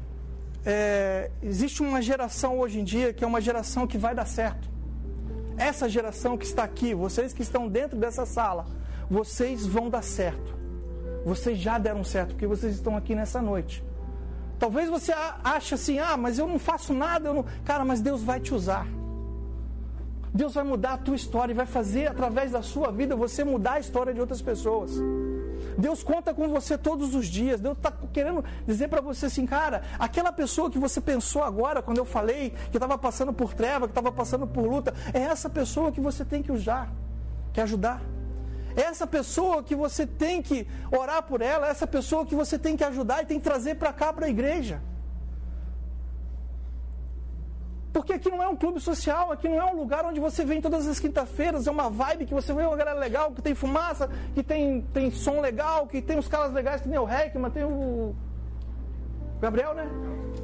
é, 0.64 1.30
existe 1.42 1.82
uma 1.82 2.00
geração 2.00 2.58
hoje 2.58 2.80
em 2.80 2.84
dia 2.84 3.12
que 3.12 3.22
é 3.22 3.26
uma 3.26 3.40
geração 3.40 3.86
que 3.86 3.98
vai 3.98 4.14
dar 4.14 4.26
certo. 4.26 4.68
Essa 5.56 5.88
geração 5.88 6.36
que 6.36 6.44
está 6.44 6.64
aqui, 6.64 6.94
vocês 6.94 7.32
que 7.32 7.42
estão 7.42 7.68
dentro 7.68 7.96
dessa 7.96 8.24
sala, 8.24 8.66
vocês 9.10 9.66
vão 9.66 9.90
dar 9.90 10.02
certo. 10.02 10.54
Vocês 11.24 11.58
já 11.58 11.78
deram 11.78 12.02
certo, 12.02 12.30
porque 12.30 12.46
vocês 12.46 12.74
estão 12.74 12.96
aqui 12.96 13.14
nessa 13.14 13.40
noite. 13.40 13.84
Talvez 14.58 14.88
você 14.88 15.12
ache 15.42 15.74
assim, 15.74 15.98
ah, 15.98 16.16
mas 16.16 16.38
eu 16.38 16.46
não 16.46 16.58
faço 16.58 16.94
nada, 16.94 17.28
eu 17.28 17.34
não... 17.34 17.44
cara, 17.64 17.84
mas 17.84 18.00
Deus 18.00 18.22
vai 18.22 18.40
te 18.40 18.54
usar. 18.54 18.86
Deus 20.32 20.54
vai 20.54 20.64
mudar 20.64 20.94
a 20.94 20.98
tua 20.98 21.14
história 21.14 21.52
e 21.52 21.54
vai 21.54 21.66
fazer 21.66 22.08
através 22.08 22.50
da 22.50 22.62
sua 22.62 22.90
vida 22.90 23.14
você 23.14 23.44
mudar 23.44 23.74
a 23.74 23.80
história 23.80 24.12
de 24.12 24.20
outras 24.20 24.42
pessoas. 24.42 24.92
Deus 25.78 26.02
conta 26.02 26.32
com 26.32 26.48
você 26.48 26.76
todos 26.78 27.14
os 27.14 27.26
dias. 27.26 27.60
Deus 27.60 27.76
está 27.76 27.92
querendo 28.12 28.44
dizer 28.66 28.88
para 28.88 29.00
você 29.00 29.26
assim, 29.26 29.46
cara, 29.46 29.82
aquela 29.98 30.32
pessoa 30.32 30.70
que 30.70 30.78
você 30.78 31.00
pensou 31.00 31.42
agora, 31.42 31.82
quando 31.82 31.98
eu 31.98 32.04
falei 32.04 32.50
que 32.70 32.76
estava 32.76 32.96
passando 32.98 33.32
por 33.32 33.54
treva, 33.54 33.86
que 33.86 33.92
estava 33.92 34.12
passando 34.12 34.46
por 34.46 34.66
luta, 34.66 34.94
é 35.12 35.20
essa 35.20 35.48
pessoa 35.50 35.92
que 35.92 36.00
você 36.00 36.24
tem 36.24 36.42
que 36.42 36.52
usar, 36.52 36.92
que 37.52 37.60
ajudar. 37.60 38.02
É 38.76 38.82
essa 38.82 39.06
pessoa 39.06 39.62
que 39.62 39.74
você 39.74 40.06
tem 40.06 40.42
que 40.42 40.66
orar 40.90 41.22
por 41.22 41.40
ela, 41.40 41.68
é 41.68 41.70
essa 41.70 41.86
pessoa 41.86 42.26
que 42.26 42.34
você 42.34 42.58
tem 42.58 42.76
que 42.76 42.84
ajudar 42.84 43.22
e 43.22 43.26
tem 43.26 43.38
que 43.38 43.44
trazer 43.44 43.76
para 43.76 43.92
cá, 43.92 44.12
para 44.12 44.26
a 44.26 44.28
igreja. 44.28 44.82
Porque 47.94 48.14
aqui 48.14 48.28
não 48.28 48.42
é 48.42 48.48
um 48.48 48.56
clube 48.56 48.80
social, 48.80 49.30
aqui 49.30 49.48
não 49.48 49.56
é 49.56 49.64
um 49.72 49.76
lugar 49.76 50.04
onde 50.04 50.18
você 50.18 50.44
vem 50.44 50.60
todas 50.60 50.84
as 50.88 50.98
quinta-feiras, 50.98 51.68
é 51.68 51.70
uma 51.70 51.88
vibe 51.88 52.26
que 52.26 52.34
você 52.34 52.52
vê 52.52 52.62
uma 52.62 52.76
galera 52.76 52.98
legal, 52.98 53.30
que 53.30 53.40
tem 53.40 53.54
fumaça, 53.54 54.10
que 54.34 54.42
tem, 54.42 54.82
tem 54.92 55.12
som 55.12 55.40
legal, 55.40 55.86
que 55.86 56.02
tem 56.02 56.18
os 56.18 56.26
caras 56.26 56.52
legais, 56.52 56.80
que 56.80 56.88
nem 56.88 56.98
o 56.98 57.08
Heckman, 57.08 57.52
tem 57.52 57.62
o 57.62 58.12
Gabriel, 59.40 59.74
né? 59.74 59.88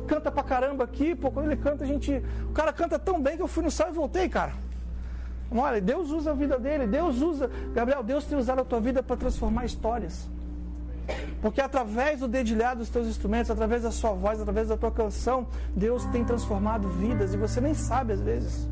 Canta 0.07 0.31
pra 0.31 0.45
caramba 0.45 0.85
aqui, 0.85 1.13
pô, 1.13 1.29
quando 1.33 1.51
ele 1.51 1.61
canta, 1.61 1.83
a 1.83 1.87
gente. 1.89 2.23
O 2.49 2.53
cara 2.53 2.73
canta 2.73 3.01
tão 3.01 3.21
bem 3.21 3.37
que 3.37 3.43
eu 3.43 3.49
fui 3.49 3.65
no 3.65 3.71
céu 3.71 3.89
e 3.89 3.93
voltei, 3.93 4.29
cara. 4.29 4.53
Olha, 5.51 5.81
Deus 5.81 6.13
usa 6.13 6.31
a 6.31 6.35
vida 6.35 6.57
dele, 6.57 6.87
Deus 6.87 7.21
usa. 7.21 7.51
Gabriel, 7.75 8.05
Deus 8.05 8.25
tem 8.27 8.39
usado 8.39 8.61
a 8.61 8.65
tua 8.65 8.81
vida 8.81 9.03
para 9.03 9.17
transformar 9.17 9.65
histórias. 9.65 10.31
Porque 11.41 11.61
através 11.61 12.21
do 12.21 12.29
dedilhar 12.29 12.77
dos 12.77 12.89
teus 12.89 13.07
instrumentos, 13.07 13.51
através 13.51 13.83
da 13.83 13.91
sua 13.91 14.13
voz, 14.13 14.41
através 14.41 14.69
da 14.69 14.77
tua 14.77 14.91
canção, 14.91 15.47
Deus 15.75 16.05
tem 16.07 16.25
transformado 16.25 16.89
vidas 16.89 17.33
e 17.35 17.37
você 17.37 17.61
nem 17.61 17.75
sabe 17.75 18.13
às 18.13 18.21
vezes. 18.21 18.69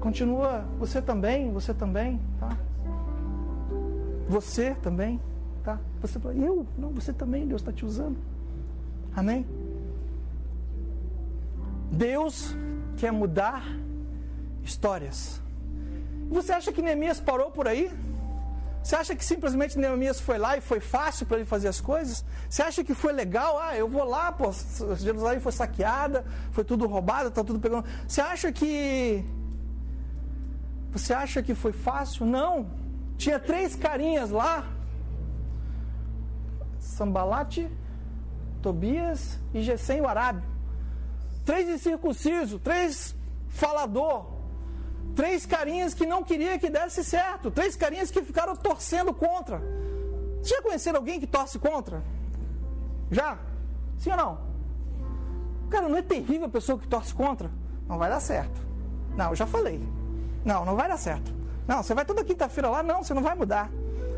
Continua, 0.00 0.64
você 0.78 1.02
também, 1.02 1.52
você 1.52 1.74
também, 1.74 2.20
tá? 2.38 2.56
Você 4.28 4.74
também, 4.82 5.20
tá? 5.64 5.78
Você 6.00 6.18
eu? 6.36 6.66
Não, 6.76 6.90
você 6.90 7.12
também, 7.12 7.46
Deus 7.46 7.60
está 7.60 7.72
te 7.72 7.84
usando. 7.84 8.16
Amém? 9.14 9.46
Deus 11.90 12.54
quer 12.96 13.12
mudar 13.12 13.64
histórias. 14.62 15.40
Você 16.30 16.52
acha 16.52 16.72
que 16.72 16.82
Neemias 16.82 17.18
parou 17.18 17.50
por 17.50 17.66
aí? 17.66 17.90
Você 18.88 18.96
acha 18.96 19.14
que 19.14 19.22
simplesmente 19.22 19.78
Neemias 19.78 20.18
foi 20.18 20.38
lá 20.38 20.56
e 20.56 20.62
foi 20.62 20.80
fácil 20.80 21.26
para 21.26 21.36
ele 21.36 21.44
fazer 21.44 21.68
as 21.68 21.78
coisas? 21.78 22.24
Você 22.48 22.62
acha 22.62 22.82
que 22.82 22.94
foi 22.94 23.12
legal? 23.12 23.58
Ah, 23.60 23.76
eu 23.76 23.86
vou 23.86 24.02
lá, 24.02 24.32
pô, 24.32 24.50
Jerusalém 24.96 25.40
foi 25.40 25.52
saqueada, 25.52 26.24
foi 26.52 26.64
tudo 26.64 26.86
roubado, 26.86 27.28
está 27.28 27.44
tudo 27.44 27.60
pegando. 27.60 27.84
Você 28.06 28.22
acha 28.22 28.50
que. 28.50 29.22
Você 30.90 31.12
acha 31.12 31.42
que 31.42 31.54
foi 31.54 31.70
fácil? 31.70 32.24
Não. 32.24 32.70
Tinha 33.18 33.38
três 33.38 33.76
carinhas 33.76 34.30
lá: 34.30 34.66
Sambalate, 36.78 37.70
Tobias 38.62 39.38
e 39.52 39.60
Gesem, 39.60 40.00
o 40.00 40.08
Arábio. 40.08 40.48
Três 41.44 41.68
incircuncisos, 41.68 42.58
três 42.62 43.14
falador, 43.48 44.37
Três 45.18 45.44
carinhas 45.44 45.94
que 45.94 46.06
não 46.06 46.22
queria 46.22 46.60
que 46.60 46.70
desse 46.70 47.02
certo. 47.02 47.50
Três 47.50 47.74
carinhas 47.74 48.08
que 48.08 48.22
ficaram 48.22 48.54
torcendo 48.54 49.12
contra. 49.12 49.60
Já 50.44 50.62
conheceram 50.62 51.00
alguém 51.00 51.18
que 51.18 51.26
torce 51.26 51.58
contra? 51.58 52.04
Já? 53.10 53.36
Sim 53.98 54.12
ou 54.12 54.16
não? 54.16 54.38
Cara, 55.70 55.88
não 55.88 55.96
é 55.98 56.02
terrível 56.02 56.46
a 56.46 56.48
pessoa 56.48 56.78
que 56.78 56.86
torce 56.86 57.12
contra? 57.12 57.50
Não 57.88 57.98
vai 57.98 58.08
dar 58.08 58.20
certo. 58.20 58.64
Não, 59.16 59.30
eu 59.30 59.34
já 59.34 59.44
falei. 59.44 59.82
Não, 60.44 60.64
não 60.64 60.76
vai 60.76 60.86
dar 60.86 60.96
certo. 60.96 61.34
Não, 61.66 61.82
você 61.82 61.94
vai 61.94 62.04
toda 62.04 62.22
quinta-feira 62.22 62.70
lá, 62.70 62.84
não, 62.84 63.02
você 63.02 63.12
não 63.12 63.22
vai 63.22 63.34
mudar. 63.34 63.68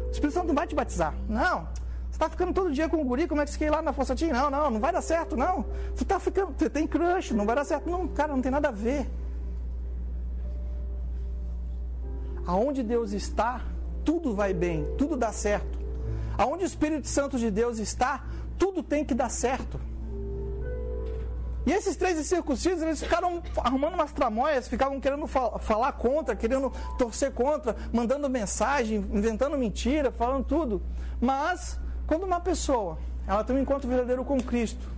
O 0.06 0.10
Espírito 0.10 0.34
Santo 0.34 0.48
não 0.48 0.54
vai 0.54 0.66
te 0.66 0.74
batizar. 0.74 1.14
Não, 1.26 1.66
Você 2.10 2.16
está 2.16 2.28
ficando 2.28 2.52
todo 2.52 2.70
dia 2.70 2.90
com 2.90 3.00
o 3.00 3.04
guri, 3.06 3.26
como 3.26 3.40
é 3.40 3.46
que 3.46 3.52
você 3.52 3.58
quer 3.58 3.68
ir 3.68 3.70
lá 3.70 3.80
na 3.80 3.94
Forçatinha? 3.94 4.34
Não, 4.34 4.50
não, 4.50 4.70
não 4.72 4.80
vai 4.80 4.92
dar 4.92 5.00
certo, 5.00 5.34
não. 5.34 5.64
Você 5.94 6.02
está 6.02 6.20
ficando, 6.20 6.52
você 6.54 6.68
tem 6.68 6.86
crush, 6.86 7.32
não 7.32 7.46
vai 7.46 7.56
dar 7.56 7.64
certo. 7.64 7.88
Não, 7.88 8.06
cara, 8.06 8.34
não 8.34 8.42
tem 8.42 8.52
nada 8.52 8.68
a 8.68 8.70
ver. 8.70 9.10
Aonde 12.46 12.82
Deus 12.82 13.12
está, 13.12 13.62
tudo 14.04 14.34
vai 14.34 14.52
bem, 14.52 14.86
tudo 14.96 15.16
dá 15.16 15.32
certo. 15.32 15.78
Aonde 16.36 16.64
o 16.64 16.66
Espírito 16.66 17.08
Santo 17.08 17.38
de 17.38 17.50
Deus 17.50 17.78
está, 17.78 18.24
tudo 18.58 18.82
tem 18.82 19.04
que 19.04 19.14
dar 19.14 19.28
certo. 19.28 19.80
E 21.66 21.72
esses 21.72 21.94
três 21.94 22.18
incircuncisos, 22.18 22.82
eles 22.82 23.02
ficaram 23.02 23.42
arrumando 23.58 23.94
umas 23.94 24.12
tramóias, 24.12 24.66
ficavam 24.66 24.98
querendo 24.98 25.26
falar 25.26 25.92
contra, 25.92 26.34
querendo 26.34 26.72
torcer 26.96 27.32
contra, 27.32 27.76
mandando 27.92 28.28
mensagem, 28.30 28.96
inventando 28.96 29.58
mentira, 29.58 30.10
falando 30.10 30.44
tudo. 30.44 30.82
Mas, 31.20 31.78
quando 32.06 32.24
uma 32.24 32.40
pessoa, 32.40 32.98
ela 33.26 33.44
tem 33.44 33.54
um 33.54 33.58
encontro 33.60 33.88
verdadeiro 33.88 34.24
com 34.24 34.40
Cristo, 34.40 34.88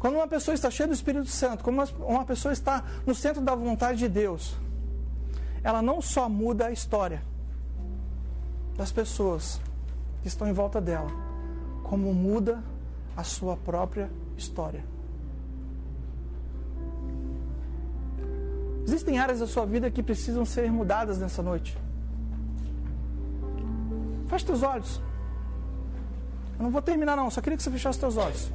quando 0.00 0.16
uma 0.16 0.26
pessoa 0.28 0.54
está 0.54 0.70
cheia 0.70 0.88
do 0.88 0.92
Espírito 0.92 1.28
Santo, 1.28 1.62
quando 1.62 1.82
uma 2.00 2.24
pessoa 2.24 2.52
está 2.52 2.84
no 3.06 3.14
centro 3.14 3.40
da 3.40 3.54
vontade 3.54 3.98
de 3.98 4.08
Deus, 4.08 4.56
ela 5.66 5.82
não 5.82 6.00
só 6.00 6.28
muda 6.28 6.66
a 6.66 6.70
história 6.70 7.20
das 8.76 8.92
pessoas 8.92 9.60
que 10.22 10.28
estão 10.28 10.46
em 10.46 10.52
volta 10.52 10.80
dela, 10.80 11.10
como 11.82 12.14
muda 12.14 12.62
a 13.16 13.24
sua 13.24 13.56
própria 13.56 14.08
história. 14.36 14.84
Existem 18.84 19.18
áreas 19.18 19.40
da 19.40 19.46
sua 19.48 19.66
vida 19.66 19.90
que 19.90 20.04
precisam 20.04 20.44
ser 20.44 20.70
mudadas 20.70 21.18
nessa 21.18 21.42
noite. 21.42 21.76
Feche 24.28 24.46
teus 24.46 24.62
olhos. 24.62 25.02
Eu 26.58 26.62
não 26.62 26.70
vou 26.70 26.80
terminar 26.80 27.16
não, 27.16 27.28
só 27.28 27.40
queria 27.40 27.56
que 27.56 27.62
você 27.64 27.72
fechasse 27.72 27.98
teus 27.98 28.16
olhos. 28.16 28.52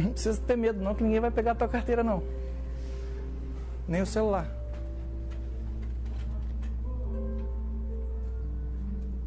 Não 0.00 0.12
precisa 0.12 0.40
ter 0.40 0.56
medo 0.56 0.80
não, 0.80 0.94
que 0.94 1.02
ninguém 1.02 1.20
vai 1.20 1.30
pegar 1.30 1.52
a 1.52 1.54
tua 1.54 1.68
carteira 1.68 2.02
não. 2.02 2.22
Nem 3.86 4.02
o 4.02 4.06
celular. 4.06 4.48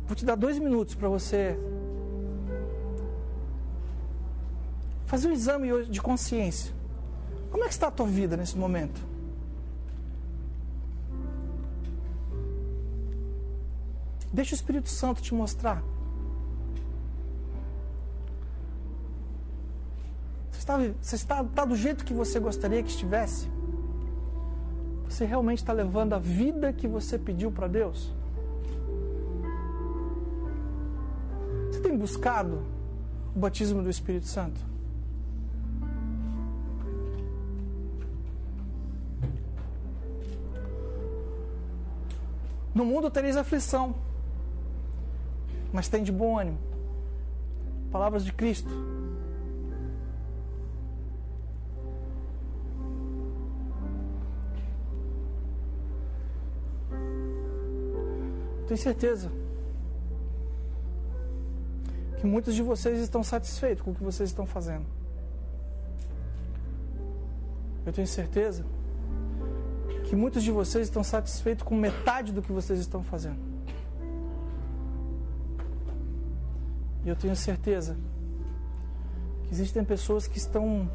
Vou 0.08 0.16
te 0.16 0.26
dar 0.26 0.36
dois 0.36 0.60
minutos 0.60 0.96
para 0.96 1.08
você 1.08 1.58
fazer 5.06 5.28
um 5.28 5.32
exame 5.32 5.86
de 5.86 6.02
consciência. 6.02 6.74
Como 7.52 7.64
é 7.64 7.68
que 7.68 7.74
está 7.74 7.88
a 7.88 7.92
tua 7.92 8.08
vida 8.08 8.36
nesse 8.36 8.58
momento? 8.58 9.00
Deixa 14.32 14.54
o 14.54 14.56
Espírito 14.56 14.90
Santo 14.90 15.22
te 15.22 15.34
mostrar. 15.34 15.84
Está, 20.64 20.78
você 20.78 21.16
está, 21.16 21.42
está 21.42 21.66
do 21.66 21.76
jeito 21.76 22.06
que 22.06 22.14
você 22.14 22.40
gostaria 22.40 22.82
que 22.82 22.90
estivesse? 22.90 23.50
Você 25.08 25.26
realmente 25.26 25.60
está 25.60 25.74
levando 25.74 26.14
a 26.14 26.20
vida 26.20 26.72
que 26.74 26.88
você 26.88 27.20
pediu 27.20 27.52
para 27.52 27.68
Deus? 27.68 28.12
Você 31.70 31.82
tem 31.82 31.98
buscado 31.98 32.64
o 33.36 33.40
batismo 33.40 33.84
do 33.84 33.90
Espírito 33.90 34.28
Santo? 34.28 34.60
No 42.74 42.86
mundo 42.86 43.12
tereis 43.12 43.38
aflição, 43.38 43.94
mas 45.72 45.88
tem 45.88 46.02
de 46.02 46.12
bom 46.12 46.40
ânimo. 46.40 46.58
Palavras 47.92 48.26
de 48.26 48.34
Cristo. 48.34 49.03
Tenho 58.74 58.82
certeza 58.82 59.32
que 62.20 62.26
muitos 62.26 62.56
de 62.56 62.64
vocês 62.64 63.00
estão 63.00 63.24
satisfeitos 63.24 63.84
com 63.84 63.92
o 63.92 63.94
que 63.94 64.04
vocês 64.04 64.32
estão 64.32 64.48
fazendo. 64.48 64.88
Eu 67.86 67.94
tenho 67.94 68.08
certeza 68.08 68.66
que 70.06 70.16
muitos 70.16 70.42
de 70.42 70.52
vocês 70.52 70.88
estão 70.88 71.04
satisfeitos 71.04 71.64
com 71.64 71.76
metade 71.76 72.34
do 72.34 72.42
que 72.42 72.52
vocês 72.52 72.80
estão 72.80 73.04
fazendo. 73.04 73.38
E 77.06 77.10
eu 77.10 77.16
tenho 77.16 77.36
certeza 77.36 77.96
que 79.44 79.54
existem 79.54 79.84
pessoas 79.84 80.26
que 80.26 80.40
estão 80.40 80.90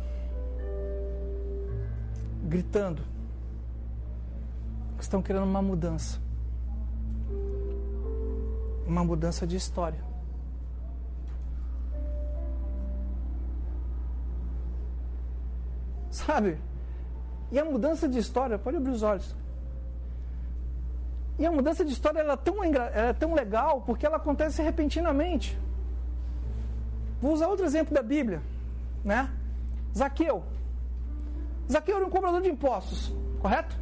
gritando, 2.42 3.04
que 4.96 5.04
estão 5.04 5.22
querendo 5.22 5.44
uma 5.44 5.62
mudança. 5.62 6.26
Uma 8.88 9.04
mudança 9.04 9.46
de 9.46 9.54
história. 9.54 10.02
Sabe? 16.10 16.58
E 17.52 17.58
a 17.58 17.64
mudança 17.64 18.08
de 18.08 18.18
história, 18.18 18.58
pode 18.58 18.78
abrir 18.78 18.90
os 18.90 19.02
olhos. 19.02 19.36
E 21.38 21.46
a 21.46 21.52
mudança 21.52 21.84
de 21.84 21.92
história 21.92 22.18
ela 22.18 22.32
é, 22.32 22.36
tão, 22.36 22.64
ela 22.64 22.86
é 22.86 23.12
tão 23.12 23.34
legal 23.34 23.82
porque 23.82 24.06
ela 24.06 24.16
acontece 24.16 24.62
repentinamente. 24.62 25.56
Vou 27.20 27.32
usar 27.32 27.46
outro 27.46 27.66
exemplo 27.66 27.94
da 27.94 28.02
Bíblia, 28.02 28.40
né? 29.04 29.30
Zaqueu. 29.96 30.42
Zaqueu 31.70 31.96
era 31.96 32.06
um 32.06 32.10
cobrador 32.10 32.40
de 32.40 32.48
impostos, 32.48 33.14
correto? 33.40 33.76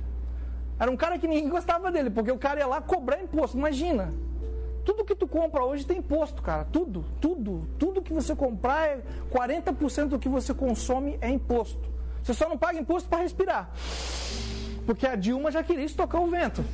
Era 0.78 0.90
um 0.90 0.96
cara 0.96 1.18
que 1.18 1.28
ninguém 1.28 1.48
gostava 1.48 1.90
dele, 1.90 2.10
porque 2.10 2.30
o 2.30 2.38
cara 2.38 2.60
ia 2.60 2.66
lá 2.66 2.80
cobrar 2.80 3.22
imposto. 3.22 3.56
Imagina, 3.56 4.12
tudo 4.86 5.04
que 5.04 5.16
tu 5.16 5.26
compra 5.26 5.64
hoje 5.64 5.84
tem 5.84 5.98
imposto, 5.98 6.40
cara. 6.40 6.64
Tudo, 6.64 7.04
tudo, 7.20 7.66
tudo 7.76 8.00
que 8.00 8.14
você 8.14 8.36
comprar, 8.36 8.86
é 8.86 9.02
40% 9.32 10.10
do 10.10 10.18
que 10.18 10.28
você 10.28 10.54
consome 10.54 11.18
é 11.20 11.28
imposto. 11.28 11.90
Você 12.22 12.32
só 12.32 12.48
não 12.48 12.56
paga 12.56 12.78
imposto 12.78 13.08
para 13.08 13.22
respirar. 13.22 13.68
Porque 14.86 15.04
a 15.04 15.16
Dilma 15.16 15.50
já 15.50 15.64
queria 15.64 15.84
estocar 15.84 16.22
o 16.22 16.28
vento. 16.28 16.64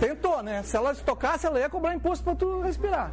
Tentou, 0.00 0.42
né? 0.42 0.64
Se 0.64 0.76
ela 0.76 0.90
estocasse, 0.90 1.46
ela 1.46 1.60
ia 1.60 1.70
cobrar 1.70 1.94
imposto 1.94 2.24
para 2.24 2.34
tu 2.34 2.60
respirar. 2.60 3.12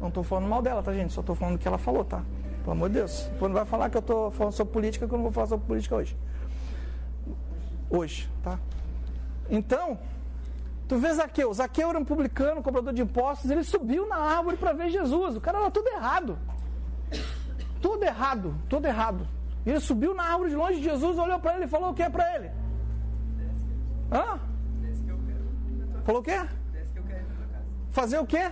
Não 0.00 0.08
estou 0.08 0.22
falando 0.22 0.48
mal 0.48 0.62
dela, 0.62 0.82
tá, 0.82 0.94
gente? 0.94 1.12
Só 1.12 1.20
estou 1.20 1.36
falando 1.36 1.56
o 1.56 1.58
que 1.58 1.68
ela 1.68 1.78
falou, 1.78 2.04
tá? 2.06 2.22
Pelo 2.60 2.72
amor 2.72 2.88
de 2.88 2.94
Deus. 2.94 3.30
Quando 3.38 3.52
vai 3.52 3.66
falar 3.66 3.90
que 3.90 3.98
eu 3.98 4.00
estou 4.00 4.30
falando 4.30 4.52
sobre 4.54 4.72
política, 4.72 5.06
que 5.06 5.12
eu 5.12 5.18
não 5.18 5.24
vou 5.24 5.32
falar 5.32 5.46
sobre 5.46 5.66
política 5.66 5.96
hoje. 5.96 6.16
Hoje, 7.90 8.30
tá? 8.42 8.58
Então, 9.50 9.98
tu 10.88 10.98
vê 10.98 11.12
Zaqueu. 11.12 11.52
Zaqueu 11.52 11.90
era 11.90 11.98
um 11.98 12.04
publicano, 12.04 12.62
cobrador 12.62 12.92
de 12.92 13.02
impostos. 13.02 13.50
Ele 13.50 13.64
subiu 13.64 14.08
na 14.08 14.16
árvore 14.16 14.56
para 14.56 14.72
ver 14.72 14.90
Jesus. 14.90 15.36
O 15.36 15.40
cara 15.40 15.58
era 15.58 15.70
tudo 15.70 15.88
errado. 15.88 16.38
Tudo 17.80 18.02
errado, 18.04 18.54
tudo 18.68 18.86
errado. 18.86 19.28
Ele 19.66 19.80
subiu 19.80 20.14
na 20.14 20.24
árvore 20.24 20.50
de 20.50 20.56
longe 20.56 20.76
de 20.76 20.84
Jesus, 20.84 21.18
olhou 21.18 21.38
para 21.38 21.54
ele 21.56 21.64
e 21.64 21.68
falou 21.68 21.90
o 21.90 21.94
que 21.94 22.08
para 22.08 22.34
ele? 22.34 22.50
Hã? 24.12 24.38
Falou 26.04 26.20
o 26.20 26.24
quê? 26.24 26.38
Fazer 27.90 28.18
o 28.18 28.26
quê? 28.26 28.50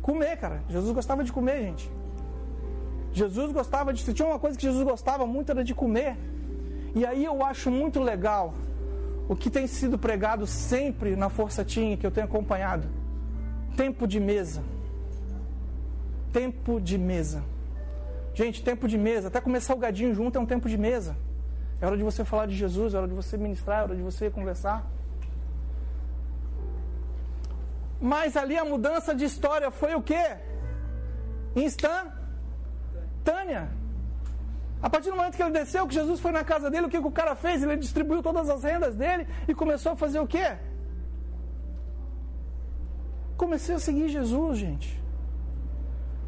Comer, 0.00 0.36
cara. 0.36 0.62
Jesus 0.68 0.92
gostava 0.92 1.24
de 1.24 1.32
comer, 1.32 1.62
gente. 1.62 1.90
Jesus 3.12 3.52
gostava 3.52 3.92
de. 3.92 4.14
Tinha 4.14 4.28
uma 4.28 4.38
coisa 4.38 4.56
que 4.56 4.64
Jesus 4.64 4.84
gostava 4.84 5.26
muito 5.26 5.50
era 5.50 5.64
de 5.64 5.74
comer. 5.74 6.16
E 6.94 7.04
aí 7.04 7.24
eu 7.24 7.44
acho 7.44 7.70
muito 7.70 8.00
legal 8.00 8.54
o 9.30 9.36
que 9.36 9.48
tem 9.48 9.66
sido 9.68 9.96
pregado 9.96 10.44
sempre 10.44 11.14
na 11.14 11.28
Força 11.28 11.64
Tinha 11.64 11.96
que 11.96 12.04
eu 12.04 12.10
tenho 12.10 12.26
acompanhado. 12.26 12.88
Tempo 13.76 14.04
de 14.08 14.18
mesa. 14.18 14.60
Tempo 16.32 16.80
de 16.80 16.98
mesa. 16.98 17.44
Gente, 18.34 18.60
tempo 18.60 18.88
de 18.88 18.98
mesa, 18.98 19.28
até 19.28 19.40
comer 19.40 19.60
salgadinho 19.60 20.12
junto 20.12 20.36
é 20.36 20.40
um 20.40 20.46
tempo 20.46 20.68
de 20.68 20.76
mesa. 20.76 21.16
É 21.80 21.86
hora 21.86 21.96
de 21.96 22.02
você 22.02 22.24
falar 22.24 22.46
de 22.46 22.56
Jesus, 22.56 22.92
é 22.92 22.98
hora 22.98 23.06
de 23.06 23.14
você 23.14 23.36
ministrar, 23.36 23.78
é 23.78 23.82
hora 23.84 23.94
de 23.94 24.02
você 24.02 24.30
conversar. 24.30 24.84
Mas 28.00 28.36
ali 28.36 28.58
a 28.58 28.64
mudança 28.64 29.14
de 29.14 29.24
história 29.24 29.70
foi 29.70 29.94
o 29.94 30.02
quê? 30.02 30.38
Instantânea. 31.54 32.10
A 34.82 34.88
partir 34.88 35.10
do 35.10 35.16
momento 35.16 35.36
que 35.36 35.42
ele 35.42 35.50
desceu, 35.50 35.86
que 35.86 35.94
Jesus 35.94 36.20
foi 36.20 36.32
na 36.32 36.42
casa 36.42 36.70
dele, 36.70 36.86
o 36.86 36.88
que, 36.88 37.00
que 37.00 37.06
o 37.06 37.10
cara 37.10 37.34
fez? 37.34 37.62
Ele 37.62 37.76
distribuiu 37.76 38.22
todas 38.22 38.48
as 38.48 38.62
rendas 38.62 38.96
dele 38.96 39.26
e 39.46 39.54
começou 39.54 39.92
a 39.92 39.96
fazer 39.96 40.20
o 40.20 40.26
quê? 40.26 40.56
Comecei 43.36 43.74
a 43.74 43.78
seguir 43.78 44.08
Jesus, 44.08 44.58
gente. 44.58 45.00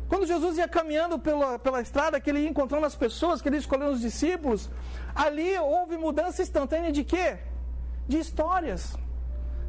Quando 0.09 0.27
Jesus 0.27 0.59
ia 0.59 0.69
caminhando 0.69 1.19
pela, 1.19 1.59
pela 1.59 1.81
estrada, 1.81 2.21
que 2.21 2.29
ele 2.29 2.41
ia 2.41 2.51
encontrando 2.51 2.85
as 2.85 2.95
pessoas, 2.95 3.41
que 3.41 3.49
ele 3.49 3.57
escolheu 3.57 3.89
os 3.89 4.01
discípulos, 4.01 4.71
ali 5.15 5.57
houve 5.59 5.97
mudança 5.97 6.43
instantânea 6.43 6.93
de 6.93 7.03
quê? 7.03 7.39
de 8.07 8.19
histórias. 8.19 8.97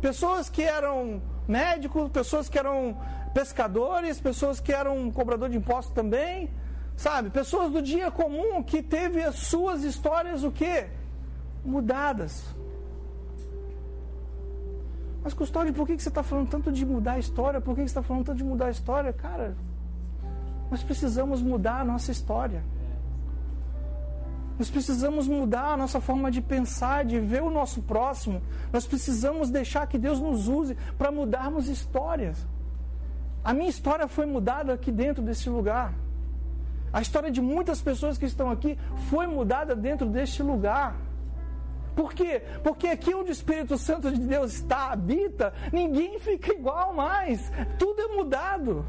Pessoas 0.02 0.50
que 0.50 0.64
eram 0.64 1.22
médicos, 1.48 2.10
pessoas 2.12 2.50
que 2.50 2.58
eram 2.58 2.98
pescadores, 3.34 4.20
pessoas 4.20 4.60
que 4.60 4.74
eram 4.74 5.10
cobrador 5.12 5.50
de 5.50 5.58
impostos 5.58 5.94
também, 5.94 6.50
sabe? 6.96 7.30
Pessoas 7.30 7.72
do 7.72 7.82
dia 7.82 8.12
comum 8.12 8.64
que 8.64 8.82
teve 8.82 9.22
as 9.24 9.36
suas 9.36 9.84
histórias 9.84 10.44
o 10.44 10.52
quê? 10.52 10.88
Mudadas. 11.66 12.44
Mas 15.24 15.34
Custódio, 15.34 15.74
por 15.74 15.88
que 15.88 15.98
você 15.98 16.10
está 16.10 16.22
falando 16.22 16.50
tanto 16.50 16.72
de 16.72 16.86
mudar 16.86 17.14
a 17.14 17.20
história? 17.20 17.62
Por 17.62 17.74
que 17.76 17.82
você 17.82 17.86
está 17.86 18.04
falando 18.04 18.26
tanto 18.26 18.38
de 18.38 18.44
mudar 18.44 18.66
a 18.66 18.72
história? 18.72 19.14
Cara, 19.14 19.56
nós 20.70 20.84
precisamos 20.84 21.42
mudar 21.42 21.80
a 21.80 21.86
nossa 21.86 22.12
história. 22.12 22.64
Nós 24.60 24.70
precisamos 24.70 25.28
mudar 25.28 25.74
a 25.74 25.78
nossa 25.78 26.00
forma 26.02 26.30
de 26.30 26.42
pensar, 26.42 27.06
de 27.06 27.20
ver 27.20 27.42
o 27.42 27.50
nosso 27.50 27.82
próximo. 27.82 28.42
Nós 28.72 28.86
precisamos 28.86 29.50
deixar 29.50 29.88
que 29.88 29.98
Deus 29.98 30.20
nos 30.20 30.48
use 30.48 30.76
para 30.98 31.12
mudarmos 31.12 31.70
histórias. 31.70 32.46
A 33.44 33.54
minha 33.54 33.70
história 33.70 34.08
foi 34.08 34.26
mudada 34.26 34.74
aqui 34.74 34.92
dentro 34.92 35.24
desse 35.24 35.50
lugar. 35.50 35.94
A 36.94 37.02
história 37.02 37.32
de 37.32 37.42
muitas 37.42 37.82
pessoas 37.82 38.20
que 38.20 38.26
estão 38.26 38.52
aqui 38.52 38.78
foi 39.10 39.26
mudada 39.26 39.76
dentro 39.76 40.08
deste 40.08 40.44
lugar. 40.44 40.96
Por 41.96 42.14
quê? 42.14 42.44
Porque 42.64 42.88
aqui 42.88 43.14
onde 43.14 43.32
o 43.32 43.34
Espírito 43.34 43.78
Santo 43.78 44.12
de 44.12 44.20
Deus 44.20 44.54
está, 44.54 44.92
habita, 44.92 45.54
ninguém 45.72 46.20
fica 46.20 46.54
igual 46.54 46.94
mais. 46.94 47.52
Tudo 47.80 48.00
é 48.00 48.08
mudado. 48.10 48.86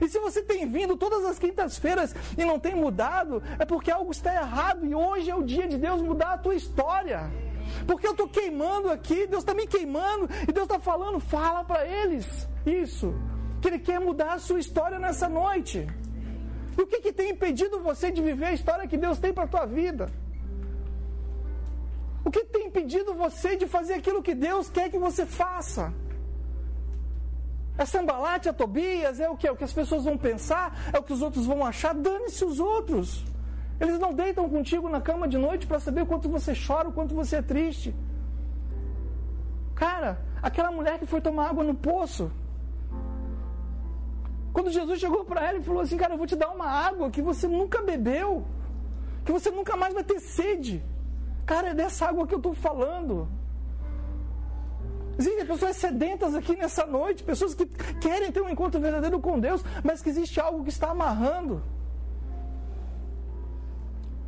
E 0.00 0.08
se 0.08 0.18
você 0.18 0.42
tem 0.42 0.66
vindo 0.68 0.96
todas 0.96 1.24
as 1.24 1.38
quintas-feiras 1.38 2.14
e 2.36 2.44
não 2.44 2.58
tem 2.58 2.74
mudado, 2.74 3.42
é 3.58 3.64
porque 3.64 3.90
algo 3.90 4.10
está 4.10 4.34
errado. 4.34 4.84
E 4.84 4.94
hoje 4.94 5.30
é 5.30 5.34
o 5.34 5.42
dia 5.42 5.66
de 5.68 5.78
Deus 5.78 6.02
mudar 6.02 6.32
a 6.32 6.38
tua 6.38 6.54
história. 6.54 7.30
Porque 7.86 8.06
eu 8.06 8.12
estou 8.12 8.28
queimando 8.28 8.90
aqui, 8.90 9.26
Deus 9.26 9.42
está 9.42 9.54
me 9.54 9.66
queimando, 9.66 10.28
e 10.48 10.52
Deus 10.52 10.66
está 10.66 10.78
falando, 10.78 11.18
fala 11.20 11.64
para 11.64 11.86
eles 11.86 12.48
isso. 12.64 13.14
Que 13.60 13.68
Ele 13.68 13.78
quer 13.78 14.00
mudar 14.00 14.34
a 14.34 14.38
sua 14.38 14.60
história 14.60 14.98
nessa 14.98 15.28
noite. 15.28 15.86
O 16.76 16.86
que, 16.86 17.00
que 17.00 17.12
tem 17.12 17.30
impedido 17.30 17.80
você 17.80 18.10
de 18.10 18.20
viver 18.20 18.46
a 18.46 18.52
história 18.52 18.86
que 18.86 18.98
Deus 18.98 19.18
tem 19.18 19.32
para 19.32 19.44
a 19.44 19.48
tua 19.48 19.66
vida? 19.66 20.10
O 22.24 22.30
que 22.30 22.44
tem 22.44 22.66
impedido 22.66 23.14
você 23.14 23.56
de 23.56 23.66
fazer 23.66 23.94
aquilo 23.94 24.22
que 24.22 24.34
Deus 24.34 24.68
quer 24.68 24.90
que 24.90 24.98
você 24.98 25.24
faça? 25.24 25.92
É 27.78 27.84
sambalate, 27.84 28.48
é 28.48 28.52
Tobias, 28.52 29.20
é 29.20 29.28
o 29.28 29.36
que? 29.36 29.46
É 29.46 29.52
o 29.52 29.56
que 29.56 29.64
as 29.64 29.72
pessoas 29.72 30.04
vão 30.04 30.16
pensar, 30.18 30.90
é 30.92 30.98
o 30.98 31.02
que 31.02 31.12
os 31.12 31.22
outros 31.22 31.46
vão 31.46 31.64
achar. 31.64 31.94
Dane-se 31.94 32.44
os 32.44 32.58
outros. 32.58 33.24
Eles 33.78 33.98
não 33.98 34.12
deitam 34.12 34.48
contigo 34.48 34.88
na 34.88 35.00
cama 35.00 35.28
de 35.28 35.38
noite 35.38 35.66
para 35.66 35.78
saber 35.78 36.02
o 36.02 36.06
quanto 36.06 36.28
você 36.28 36.52
chora, 36.54 36.88
o 36.88 36.92
quanto 36.92 37.14
você 37.14 37.36
é 37.36 37.42
triste. 37.42 37.94
Cara, 39.74 40.18
aquela 40.42 40.70
mulher 40.72 40.98
que 40.98 41.06
foi 41.06 41.20
tomar 41.20 41.50
água 41.50 41.62
no 41.62 41.74
poço. 41.74 42.32
Quando 44.56 44.70
Jesus 44.70 44.98
chegou 44.98 45.22
para 45.22 45.46
ela 45.46 45.58
e 45.58 45.62
falou 45.62 45.82
assim: 45.82 45.98
Cara, 45.98 46.14
eu 46.14 46.16
vou 46.16 46.26
te 46.26 46.34
dar 46.34 46.48
uma 46.48 46.64
água 46.64 47.10
que 47.10 47.20
você 47.20 47.46
nunca 47.46 47.82
bebeu, 47.82 48.42
que 49.22 49.30
você 49.30 49.50
nunca 49.50 49.76
mais 49.76 49.92
vai 49.92 50.02
ter 50.02 50.18
sede. 50.18 50.82
Cara, 51.44 51.68
é 51.68 51.74
dessa 51.74 52.06
água 52.06 52.26
que 52.26 52.32
eu 52.32 52.38
estou 52.38 52.54
falando. 52.54 53.28
Existem 55.18 55.44
pessoas 55.44 55.76
sedentas 55.76 56.34
aqui 56.34 56.56
nessa 56.56 56.86
noite, 56.86 57.22
pessoas 57.22 57.54
que 57.54 57.66
querem 58.00 58.32
ter 58.32 58.40
um 58.40 58.48
encontro 58.48 58.80
verdadeiro 58.80 59.20
com 59.20 59.38
Deus, 59.38 59.62
mas 59.84 60.00
que 60.00 60.08
existe 60.08 60.40
algo 60.40 60.64
que 60.64 60.70
está 60.70 60.88
amarrando. 60.88 61.62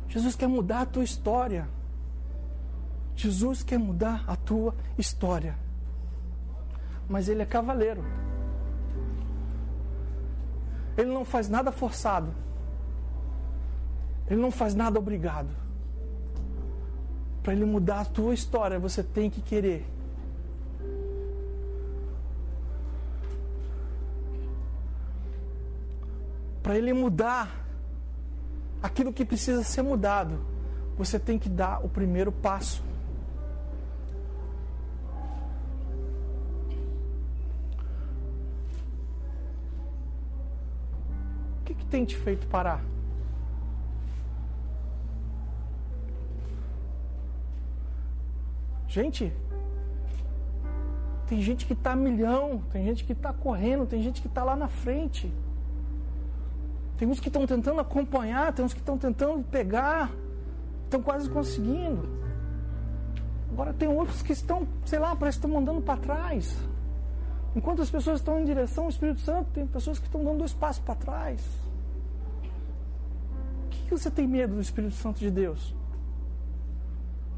Jesus 0.09 0.35
quer 0.35 0.47
mudar 0.47 0.81
a 0.81 0.85
tua 0.85 1.03
história. 1.03 1.67
Jesus 3.15 3.63
quer 3.63 3.79
mudar 3.79 4.23
a 4.27 4.35
tua 4.35 4.75
história. 4.95 5.57
Mas 7.07 7.27
ele 7.27 7.41
é 7.41 7.47
cavaleiro. 7.47 8.03
Ele 10.99 11.13
não 11.13 11.23
faz 11.23 11.47
nada 11.47 11.71
forçado. 11.71 12.27
Ele 14.29 14.41
não 14.41 14.51
faz 14.51 14.75
nada 14.75 14.99
obrigado. 14.99 15.47
Para 17.41 17.53
ele 17.53 17.63
mudar 17.63 18.01
a 18.01 18.05
tua 18.05 18.33
história, 18.33 18.77
você 18.77 19.01
tem 19.01 19.29
que 19.29 19.41
querer. 19.41 19.85
Para 26.61 26.77
ele 26.77 26.91
mudar 26.91 27.65
aquilo 28.83 29.13
que 29.13 29.23
precisa 29.23 29.63
ser 29.63 29.81
mudado, 29.81 30.37
você 30.97 31.17
tem 31.17 31.39
que 31.39 31.47
dar 31.47 31.79
o 31.81 31.87
primeiro 31.87 32.29
passo. 32.29 32.83
Tem 41.89 42.05
te 42.05 42.15
feito 42.15 42.47
parar? 42.47 42.83
Gente, 48.87 49.31
tem 51.27 51.39
gente 51.41 51.67
que 51.67 51.73
está 51.73 51.95
milhão, 51.95 52.63
tem 52.71 52.83
gente 52.85 53.03
que 53.03 53.13
está 53.13 53.31
correndo, 53.31 53.85
tem 53.85 54.01
gente 54.01 54.19
que 54.19 54.27
está 54.27 54.43
lá 54.43 54.55
na 54.55 54.67
frente. 54.67 55.31
Tem 56.97 57.07
uns 57.07 57.19
que 57.19 57.27
estão 57.27 57.45
tentando 57.45 57.79
acompanhar, 57.79 58.51
tem 58.51 58.65
uns 58.65 58.73
que 58.73 58.79
estão 58.79 58.97
tentando 58.97 59.43
pegar, 59.43 60.11
estão 60.85 61.03
quase 61.03 61.29
conseguindo. 61.29 62.09
Agora 63.51 63.73
tem 63.73 63.87
outros 63.87 64.23
que 64.23 64.33
estão, 64.33 64.67
sei 64.85 64.97
lá, 64.97 65.15
parece 65.15 65.39
que 65.39 65.45
estão 65.45 65.59
andando 65.59 65.81
para 65.81 65.99
trás. 65.99 66.57
Enquanto 67.55 67.81
as 67.81 67.91
pessoas 67.91 68.19
estão 68.19 68.39
em 68.39 68.45
direção 68.45 68.85
ao 68.85 68.89
Espírito 68.89 69.21
Santo, 69.21 69.51
tem 69.53 69.67
pessoas 69.67 69.99
que 69.99 70.05
estão 70.05 70.23
dando 70.23 70.39
dois 70.39 70.53
passos 70.53 70.81
para 70.83 70.95
trás. 70.95 71.68
Que 73.89 73.97
você 73.97 74.09
tem 74.09 74.27
medo 74.27 74.55
do 74.55 74.61
Espírito 74.61 74.93
Santo 74.93 75.19
de 75.19 75.29
Deus? 75.29 75.75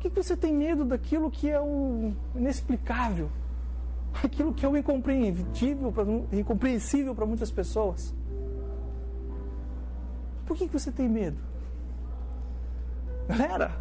que, 0.01 0.09
que 0.09 0.23
você 0.23 0.35
tem 0.35 0.51
medo 0.51 0.83
daquilo 0.83 1.29
que 1.29 1.49
é 1.49 1.61
o 1.61 2.13
inexplicável? 2.35 3.29
Aquilo 4.23 4.53
que 4.53 4.65
é 4.65 4.69
o 4.69 4.75
incompreensível, 4.75 5.93
incompreensível 6.31 7.13
para 7.13 7.25
muitas 7.25 7.51
pessoas? 7.51 8.13
Por 10.45 10.57
que, 10.57 10.67
que 10.67 10.73
você 10.73 10.91
tem 10.91 11.07
medo? 11.07 11.37
Galera, 13.27 13.79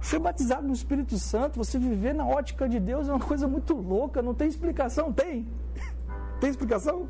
ser 0.00 0.18
batizado 0.18 0.66
no 0.66 0.72
Espírito 0.72 1.18
Santo, 1.18 1.58
você 1.58 1.78
viver 1.78 2.14
na 2.14 2.26
ótica 2.26 2.68
de 2.68 2.80
Deus 2.80 3.08
é 3.08 3.12
uma 3.12 3.24
coisa 3.24 3.46
muito 3.46 3.74
louca, 3.74 4.22
não 4.22 4.34
tem 4.34 4.48
explicação? 4.48 5.12
Tem? 5.12 5.46
Tem 6.40 6.50
explicação? 6.50 7.08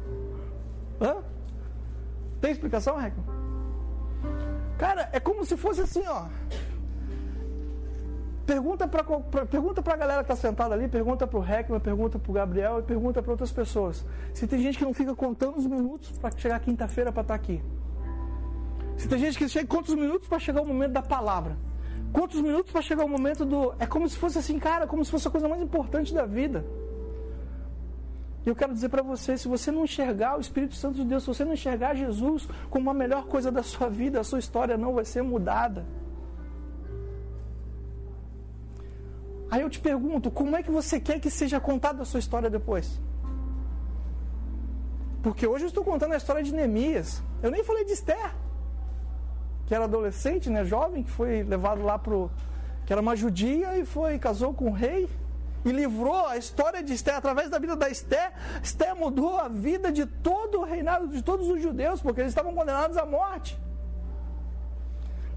Hã? 1.01 1.17
Tem 2.41 2.53
explicação, 2.53 2.97
Reco? 2.97 3.34
Cara, 4.79 5.09
é 5.13 5.21
como 5.21 5.45
se 5.45 5.57
fosse 5.57 5.81
assim, 5.81 6.03
ó. 6.07 6.27
Pergunta 8.47 8.87
para 8.87 9.03
pergunta 9.47 9.81
a 9.81 9.97
galera 9.97 10.23
que 10.23 10.31
está 10.31 10.37
sentada 10.37 10.75
ali, 10.75 10.87
pergunta 10.87 11.27
para 11.27 11.41
o 11.41 11.45
Heckman, 11.45 11.81
pergunta 11.81 12.19
para 12.19 12.31
o 12.31 12.35
Gabriel 12.35 12.79
e 12.81 12.83
pergunta 12.83 13.23
para 13.23 13.31
outras 13.31 13.51
pessoas. 13.51 14.05
Se 14.35 14.47
tem 14.47 14.61
gente 14.61 14.77
que 14.77 14.85
não 14.85 14.93
fica 14.93 15.15
contando 15.15 15.57
os 15.57 15.67
minutos 15.67 16.13
para 16.19 16.37
chegar 16.37 16.61
quinta-feira 16.61 17.11
para 17.11 17.23
estar 17.23 17.35
tá 17.35 17.41
aqui. 17.43 17.63
Se 18.99 19.09
tem 19.09 19.19
gente 19.19 19.39
que 19.39 19.49
chega 19.49 19.67
quantos 19.67 19.95
minutos 19.95 20.29
para 20.29 20.39
chegar 20.39 20.61
o 20.61 20.67
momento 20.67 20.93
da 20.93 21.03
palavra. 21.03 21.57
Quantos 22.13 22.41
minutos 22.41 22.71
para 22.71 22.83
chegar 22.83 23.05
o 23.05 23.09
momento 23.09 23.45
do. 23.47 23.75
É 23.79 23.87
como 23.87 24.09
se 24.09 24.17
fosse 24.17 24.39
assim, 24.39 24.59
cara, 24.59 24.87
como 24.87 25.05
se 25.05 25.11
fosse 25.11 25.27
a 25.27 25.31
coisa 25.31 25.49
mais 25.49 25.63
importante 25.63 26.13
da 26.13 26.27
vida. 26.27 26.65
E 28.45 28.49
eu 28.49 28.55
quero 28.55 28.75
dizer 28.75 28.89
para 28.89 29.03
você: 29.03 29.37
se 29.39 29.49
você 29.49 29.71
não 29.71 29.85
enxergar 29.85 30.37
o 30.37 30.41
Espírito 30.41 30.75
Santo 30.75 30.97
de 30.97 31.05
Deus, 31.05 31.23
se 31.23 31.29
você 31.29 31.45
não 31.45 31.55
enxergar 31.55 31.95
Jesus 31.95 32.47
como 32.69 32.91
a 32.91 32.95
melhor 32.95 33.27
coisa 33.27 33.51
da 33.51 33.63
sua 33.63 33.89
vida, 33.89 34.21
a 34.21 34.25
sua 34.25 34.39
história 34.39 34.77
não 34.77 34.95
vai 34.95 35.05
ser 35.05 35.23
mudada. 35.23 35.85
Aí 39.51 39.61
eu 39.63 39.71
te 39.71 39.79
pergunto, 39.79 40.31
como 40.31 40.57
é 40.57 40.63
que 40.63 40.71
você 40.71 40.99
quer 40.99 41.21
que 41.21 41.31
seja 41.31 41.61
contada 41.61 42.03
a 42.03 42.05
sua 42.05 42.19
história 42.19 42.51
depois? 42.51 43.01
Porque 45.23 45.47
hoje 45.47 45.65
eu 45.65 45.69
estou 45.69 45.85
contando 45.85 46.13
a 46.13 46.17
história 46.17 46.43
de 46.43 46.53
Neemias. 46.53 47.23
Eu 47.43 47.51
nem 47.51 47.63
falei 47.63 47.85
de 47.85 47.93
Esther, 47.93 48.35
que 49.67 49.75
era 49.75 49.85
adolescente, 49.85 50.51
né, 50.51 50.65
jovem, 50.65 51.03
que 51.03 51.11
foi 51.11 51.43
levado 51.43 51.83
lá 51.83 51.99
pro 51.99 52.31
que 52.85 52.93
era 52.93 53.01
uma 53.01 53.17
judia 53.17 53.79
e 53.79 53.87
foi 53.87 54.19
casou 54.19 54.53
com 54.53 54.67
o 54.67 54.73
rei 54.73 55.09
e 55.65 55.73
livrou 55.73 56.27
a 56.27 56.37
história 56.37 56.83
de 56.83 56.93
Esther 56.93 57.17
através 57.17 57.51
da 57.51 57.59
vida 57.59 57.75
da 57.75 57.89
Esther. 57.89 58.33
Esther 58.63 58.95
mudou 58.95 59.39
a 59.39 59.49
vida 59.49 59.91
de 59.91 60.07
todo 60.07 60.61
o 60.61 60.65
reinado 60.65 61.09
de 61.09 61.23
todos 61.23 61.49
os 61.49 61.61
judeus, 61.63 62.01
porque 62.01 62.21
eles 62.21 62.31
estavam 62.31 62.55
condenados 62.55 62.97
à 62.97 63.07
morte. 63.07 63.59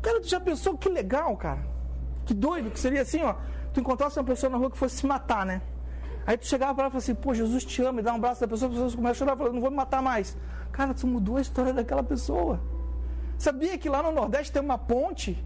Cara, 0.02 0.22
tu 0.22 0.28
já 0.28 0.40
pensou 0.40 0.78
que 0.78 0.90
legal, 0.90 1.36
cara? 1.38 1.66
Que 2.26 2.34
doido 2.34 2.70
que 2.70 2.80
seria 2.80 3.02
assim, 3.02 3.24
ó 3.24 3.36
tu 3.78 3.82
encontrasse 3.82 4.18
uma 4.18 4.26
pessoa 4.26 4.50
na 4.50 4.58
rua 4.58 4.72
que 4.72 4.78
fosse 4.78 4.98
se 4.98 5.06
matar, 5.06 5.46
né? 5.46 5.62
Aí 6.26 6.38
tu 6.38 6.46
chegava 6.46 6.74
para 6.74 6.84
ela 6.84 6.90
e 6.90 6.92
falava 6.92 6.98
assim, 6.98 7.16
pô, 7.16 7.34
Jesus 7.34 7.64
te 7.64 7.82
ama, 7.84 8.02
e 8.02 8.04
dá 8.04 8.12
um 8.12 8.16
abraço 8.16 8.42
da 8.42 8.48
pessoa, 8.48 8.70
a 8.70 8.74
pessoa 8.74 8.92
começa 8.92 9.12
a 9.12 9.14
chorar, 9.14 9.38
falando, 9.38 9.54
não 9.54 9.62
vou 9.62 9.70
me 9.70 9.78
matar 9.78 10.02
mais. 10.02 10.36
Cara, 10.72 10.94
tu 10.94 11.08
mudou 11.08 11.38
a 11.38 11.42
história 11.42 11.72
daquela 11.72 12.04
pessoa. 12.04 12.60
Sabia 13.38 13.78
que 13.78 13.88
lá 13.88 14.02
no 14.02 14.12
Nordeste 14.12 14.52
tem 14.52 14.62
uma 14.62 14.78
ponte 14.78 15.42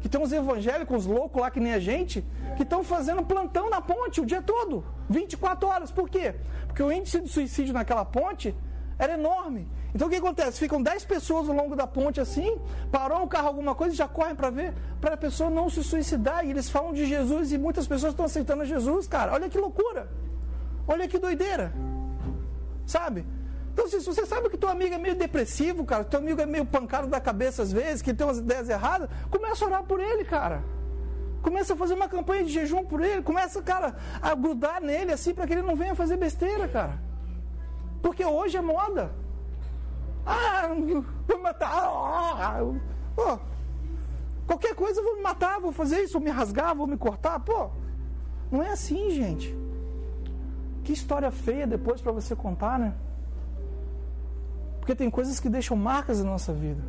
Que 0.00 0.08
tem 0.08 0.20
uns 0.20 0.32
evangélicos 0.32 1.06
loucos 1.06 1.40
lá 1.40 1.50
que 1.50 1.60
nem 1.60 1.74
a 1.74 1.78
gente, 1.78 2.24
que 2.56 2.62
estão 2.62 2.82
fazendo 2.82 3.22
plantão 3.22 3.68
na 3.68 3.80
ponte 3.80 4.20
o 4.20 4.26
dia 4.26 4.42
todo, 4.42 4.84
24 5.08 5.68
horas. 5.68 5.90
Por 5.90 6.08
quê? 6.08 6.34
Porque 6.66 6.82
o 6.82 6.90
índice 6.90 7.20
de 7.20 7.28
suicídio 7.28 7.74
naquela 7.74 8.04
ponte 8.04 8.54
era 8.98 9.14
enorme. 9.14 9.68
Então 9.94 10.06
o 10.06 10.10
que 10.10 10.16
acontece? 10.16 10.58
Ficam 10.58 10.82
10 10.82 11.04
pessoas 11.04 11.48
ao 11.48 11.54
longo 11.54 11.74
da 11.74 11.86
ponte 11.86 12.20
assim, 12.20 12.58
parou 12.92 13.22
um 13.22 13.28
carro, 13.28 13.48
alguma 13.48 13.74
coisa, 13.74 13.94
e 13.94 13.96
já 13.96 14.06
correm 14.06 14.34
para 14.34 14.50
ver, 14.50 14.72
para 15.00 15.14
a 15.14 15.16
pessoa 15.16 15.50
não 15.50 15.68
se 15.68 15.82
suicidar. 15.82 16.46
E 16.46 16.50
eles 16.50 16.70
falam 16.70 16.92
de 16.92 17.06
Jesus 17.06 17.52
e 17.52 17.58
muitas 17.58 17.86
pessoas 17.86 18.12
estão 18.12 18.26
aceitando 18.26 18.64
Jesus, 18.64 19.06
cara. 19.06 19.32
Olha 19.32 19.48
que 19.48 19.58
loucura. 19.58 20.08
Olha 20.86 21.08
que 21.08 21.18
doideira. 21.18 21.72
Sabe? 22.86 23.24
Então, 23.72 23.88
se 23.88 24.00
você 24.00 24.26
sabe 24.26 24.48
que 24.50 24.58
teu 24.58 24.68
amigo 24.68 24.94
é 24.94 24.98
meio 24.98 25.14
depressivo, 25.14 25.84
cara, 25.84 26.04
teu 26.04 26.18
amigo 26.18 26.40
é 26.40 26.46
meio 26.46 26.66
pancado 26.66 27.06
da 27.06 27.20
cabeça 27.20 27.62
às 27.62 27.72
vezes, 27.72 28.02
que 28.02 28.12
tem 28.12 28.26
umas 28.26 28.38
ideias 28.38 28.68
erradas, 28.68 29.08
começa 29.30 29.64
a 29.64 29.68
orar 29.68 29.84
por 29.84 30.00
ele, 30.00 30.24
cara. 30.24 30.62
Começa 31.42 31.72
a 31.72 31.76
fazer 31.76 31.94
uma 31.94 32.08
campanha 32.08 32.44
de 32.44 32.52
jejum 32.52 32.84
por 32.84 33.00
ele, 33.00 33.22
começa, 33.22 33.62
cara, 33.62 33.96
a 34.20 34.34
grudar 34.34 34.80
nele 34.82 35.12
assim 35.12 35.32
para 35.32 35.46
que 35.46 35.54
ele 35.54 35.62
não 35.62 35.74
venha 35.76 35.94
fazer 35.94 36.16
besteira, 36.16 36.68
cara. 36.68 37.00
Porque 38.02 38.24
hoje 38.24 38.56
é 38.56 38.60
moda. 38.60 39.12
Ah, 40.26 40.68
vou 41.26 41.40
matar. 41.40 41.70
Ah, 41.72 42.60
pô, 43.16 43.38
qualquer 44.46 44.74
coisa 44.74 45.00
eu 45.00 45.04
vou 45.04 45.16
me 45.16 45.22
matar, 45.22 45.60
vou 45.60 45.72
fazer 45.72 46.02
isso, 46.02 46.14
vou 46.14 46.22
me 46.22 46.30
rasgar, 46.30 46.74
vou 46.74 46.86
me 46.86 46.96
cortar. 46.96 47.40
Pô, 47.40 47.70
não 48.50 48.62
é 48.62 48.72
assim, 48.72 49.10
gente. 49.10 49.56
Que 50.84 50.92
história 50.92 51.30
feia 51.30 51.66
depois 51.66 52.00
para 52.02 52.12
você 52.12 52.36
contar, 52.36 52.78
né? 52.78 52.94
Porque 54.90 55.04
tem 55.04 55.08
coisas 55.08 55.38
que 55.38 55.48
deixam 55.48 55.76
marcas 55.76 56.18
na 56.18 56.28
nossa 56.28 56.52
vida. 56.52 56.82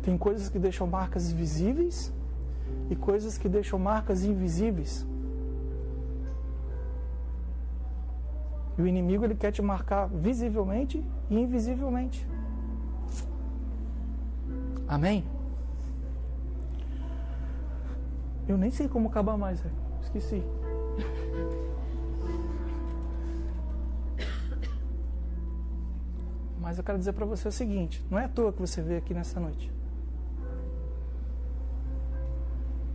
Tem 0.00 0.16
coisas 0.16 0.48
que 0.48 0.60
deixam 0.60 0.86
marcas 0.86 1.32
visíveis 1.32 2.12
e 2.88 2.94
coisas 2.94 3.36
que 3.36 3.48
deixam 3.48 3.80
marcas 3.80 4.22
invisíveis. 4.22 5.04
E 8.78 8.82
o 8.82 8.86
inimigo 8.86 9.24
ele 9.24 9.34
quer 9.34 9.50
te 9.50 9.60
marcar 9.60 10.06
visivelmente 10.06 11.04
e 11.28 11.34
invisivelmente. 11.36 12.24
Amém? 14.86 15.24
Eu 18.46 18.56
nem 18.56 18.70
sei 18.70 18.86
como 18.86 19.08
acabar 19.08 19.36
mais, 19.36 19.60
esqueci. 20.00 20.44
Mas 26.72 26.78
eu 26.78 26.84
quero 26.84 26.98
dizer 26.98 27.12
para 27.12 27.26
você 27.26 27.46
o 27.46 27.52
seguinte: 27.52 28.02
não 28.10 28.18
é 28.18 28.24
à 28.24 28.28
toa 28.28 28.50
que 28.50 28.58
você 28.58 28.80
veio 28.80 28.98
aqui 28.98 29.12
nessa 29.12 29.38
noite. 29.38 29.70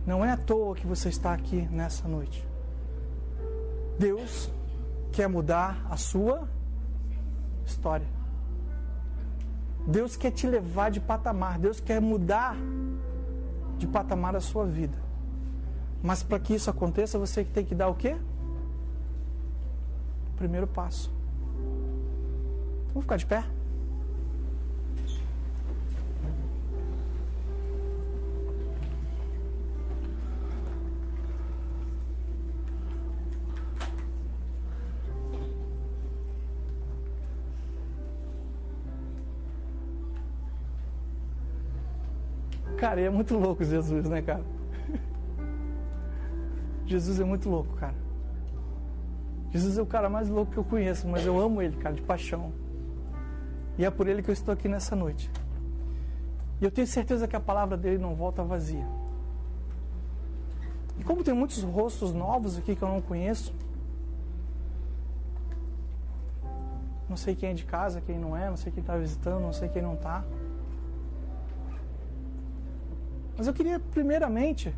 Não 0.04 0.24
é 0.24 0.32
à 0.32 0.36
toa 0.36 0.74
que 0.74 0.84
você 0.84 1.08
está 1.08 1.32
aqui 1.32 1.62
nessa 1.70 2.08
noite. 2.08 2.44
Deus 3.96 4.50
quer 5.12 5.28
mudar 5.28 5.86
a 5.88 5.96
sua 5.96 6.48
história. 7.64 8.08
Deus 9.86 10.16
quer 10.16 10.32
te 10.32 10.48
levar 10.48 10.90
de 10.90 10.98
patamar. 10.98 11.56
Deus 11.60 11.78
quer 11.78 12.00
mudar 12.00 12.56
de 13.76 13.86
patamar 13.86 14.34
a 14.34 14.40
sua 14.40 14.66
vida. 14.66 14.98
Mas 16.02 16.20
para 16.20 16.40
que 16.40 16.52
isso 16.52 16.68
aconteça, 16.68 17.16
você 17.16 17.44
tem 17.44 17.64
que 17.64 17.76
dar 17.76 17.86
o 17.86 17.94
quê? 17.94 18.16
O 20.32 20.36
primeiro 20.36 20.66
passo. 20.66 21.12
Vamos 22.88 23.04
ficar 23.04 23.18
de 23.18 23.26
pé? 23.26 23.44
Cara, 42.78 43.00
é 43.00 43.10
muito 43.10 43.36
louco 43.36 43.64
Jesus, 43.64 44.08
né, 44.08 44.22
cara? 44.22 44.44
Jesus 46.86 47.18
é 47.18 47.24
muito 47.24 47.50
louco, 47.50 47.74
cara. 47.76 47.94
Jesus 49.50 49.78
é 49.78 49.82
o 49.82 49.86
cara 49.86 50.08
mais 50.08 50.28
louco 50.28 50.52
que 50.52 50.58
eu 50.58 50.64
conheço, 50.64 51.08
mas 51.08 51.26
eu 51.26 51.38
amo 51.40 51.60
ele, 51.60 51.76
cara, 51.76 51.94
de 51.94 52.02
paixão. 52.02 52.52
E 53.76 53.84
é 53.84 53.90
por 53.90 54.06
ele 54.06 54.22
que 54.22 54.30
eu 54.30 54.32
estou 54.32 54.52
aqui 54.54 54.68
nessa 54.68 54.94
noite. 54.94 55.30
E 56.60 56.64
eu 56.64 56.70
tenho 56.70 56.86
certeza 56.86 57.26
que 57.26 57.34
a 57.34 57.40
palavra 57.40 57.76
dele 57.76 57.98
não 57.98 58.14
volta 58.14 58.42
vazia. 58.44 58.86
E 60.98 61.04
como 61.04 61.24
tem 61.24 61.34
muitos 61.34 61.62
rostos 61.62 62.12
novos 62.12 62.58
aqui 62.58 62.76
que 62.76 62.82
eu 62.82 62.88
não 62.88 63.00
conheço, 63.00 63.52
não 67.08 67.16
sei 67.16 67.34
quem 67.34 67.50
é 67.50 67.54
de 67.54 67.64
casa, 67.64 68.00
quem 68.00 68.18
não 68.18 68.36
é, 68.36 68.48
não 68.48 68.56
sei 68.56 68.70
quem 68.70 68.80
está 68.80 68.96
visitando, 68.96 69.40
não 69.40 69.52
sei 69.52 69.68
quem 69.68 69.82
não 69.82 69.94
está. 69.94 70.24
Mas 73.38 73.46
eu 73.46 73.54
queria, 73.54 73.78
primeiramente, 73.78 74.74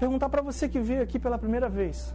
perguntar 0.00 0.28
para 0.28 0.42
você 0.42 0.68
que 0.68 0.80
veio 0.80 1.04
aqui 1.04 1.20
pela 1.20 1.38
primeira 1.38 1.68
vez: 1.68 2.12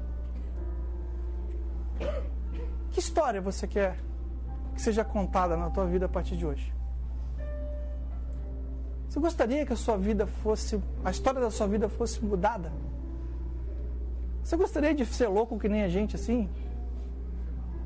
que 2.91 3.00
história 3.00 3.39
você 3.39 3.65
quer 3.65 3.98
que 4.76 4.82
seja 4.82 5.06
contada 5.06 5.56
na 5.56 5.70
tua 5.70 5.86
vida 5.86 6.08
a 6.08 6.10
partir 6.10 6.36
de 6.36 6.46
hoje? 6.46 6.74
Você 9.08 9.17
gostaria 9.22 9.65
que 9.65 9.72
a 9.72 9.78
sua 9.78 9.98
vida 9.98 10.28
fosse, 10.28 10.84
a 11.06 11.10
história 11.10 11.39
da 11.39 11.50
sua 11.50 11.67
vida 11.67 11.88
fosse 11.88 12.24
mudada? 12.24 12.70
Você 14.43 14.58
gostaria 14.58 14.93
de 14.93 15.06
ser 15.06 15.30
louco 15.30 15.58
que 15.58 15.70
nem 15.70 15.84
a 15.84 15.88
gente 15.88 16.17
assim? 16.17 16.50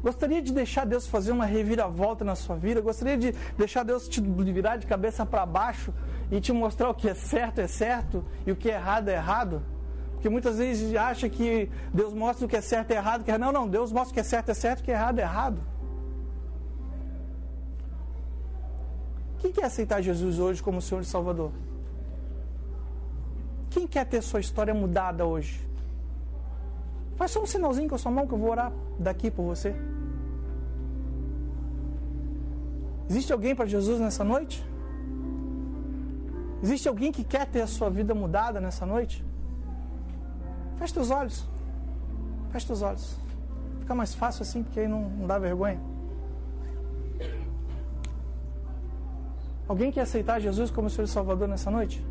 Gostaria 0.01 0.41
de 0.41 0.51
deixar 0.51 0.85
Deus 0.85 1.05
fazer 1.05 1.31
uma 1.31 1.45
reviravolta 1.45 2.25
na 2.25 2.35
sua 2.35 2.55
vida? 2.55 2.81
Gostaria 2.81 3.17
de 3.17 3.33
deixar 3.55 3.83
Deus 3.83 4.07
te 4.07 4.19
virar 4.19 4.77
de 4.77 4.87
cabeça 4.87 5.25
para 5.25 5.45
baixo 5.45 5.93
e 6.31 6.41
te 6.41 6.51
mostrar 6.51 6.89
o 6.89 6.93
que 6.93 7.07
é 7.07 7.13
certo 7.13 7.59
é 7.59 7.67
certo 7.67 8.25
e 8.45 8.51
o 8.51 8.55
que 8.55 8.69
é 8.69 8.73
errado 8.73 9.09
é 9.09 9.13
errado? 9.13 9.61
Porque 10.13 10.27
muitas 10.27 10.57
vezes 10.57 10.95
acha 10.95 11.29
que 11.29 11.69
Deus 11.93 12.13
mostra 12.13 12.45
o 12.45 12.49
que 12.49 12.55
é 12.55 12.61
certo 12.61 12.91
é 12.91 12.95
errado, 12.95 13.23
que 13.23 13.31
é... 13.31 13.37
não, 13.37 13.51
não, 13.51 13.67
Deus 13.67 13.91
mostra 13.91 14.11
o 14.11 14.13
que 14.13 14.19
é 14.19 14.23
certo 14.23 14.49
é 14.49 14.53
certo, 14.53 14.79
o 14.79 14.83
que 14.83 14.91
é 14.91 14.95
errado 14.95 15.19
é 15.19 15.21
errado. 15.21 15.61
Quem 19.39 19.51
quer 19.51 19.65
aceitar 19.65 20.01
Jesus 20.01 20.39
hoje 20.39 20.61
como 20.61 20.81
Senhor 20.81 21.01
e 21.01 21.05
Salvador? 21.05 21.51
Quem 23.69 23.87
quer 23.87 24.05
ter 24.05 24.21
sua 24.21 24.39
história 24.39 24.73
mudada 24.73 25.25
hoje? 25.25 25.70
Faz 27.21 27.29
só 27.29 27.43
um 27.43 27.45
sinalzinho 27.45 27.87
com 27.87 27.93
a 27.93 27.99
sua 27.99 28.11
mão 28.11 28.25
que 28.25 28.33
eu 28.33 28.37
vou 28.39 28.49
orar 28.49 28.73
daqui 28.97 29.29
por 29.29 29.43
você. 29.43 29.75
Existe 33.07 33.31
alguém 33.31 33.53
para 33.53 33.67
Jesus 33.67 33.99
nessa 33.99 34.23
noite? 34.23 34.65
Existe 36.63 36.87
alguém 36.87 37.11
que 37.11 37.23
quer 37.23 37.45
ter 37.45 37.61
a 37.61 37.67
sua 37.67 37.91
vida 37.91 38.15
mudada 38.15 38.59
nessa 38.59 38.87
noite? 38.87 39.23
Feche 40.77 40.99
os 40.99 41.11
olhos. 41.11 41.47
Feche 42.49 42.73
os 42.73 42.81
olhos. 42.81 43.15
Fica 43.81 43.93
mais 43.93 44.15
fácil 44.15 44.41
assim, 44.41 44.63
porque 44.63 44.79
aí 44.79 44.87
não, 44.87 45.07
não 45.07 45.27
dá 45.27 45.37
vergonha. 45.37 45.79
Alguém 49.67 49.91
quer 49.91 50.01
aceitar 50.01 50.39
Jesus 50.39 50.71
como 50.71 50.87
e 50.87 51.07
Salvador 51.07 51.47
nessa 51.47 51.69
noite? 51.69 52.03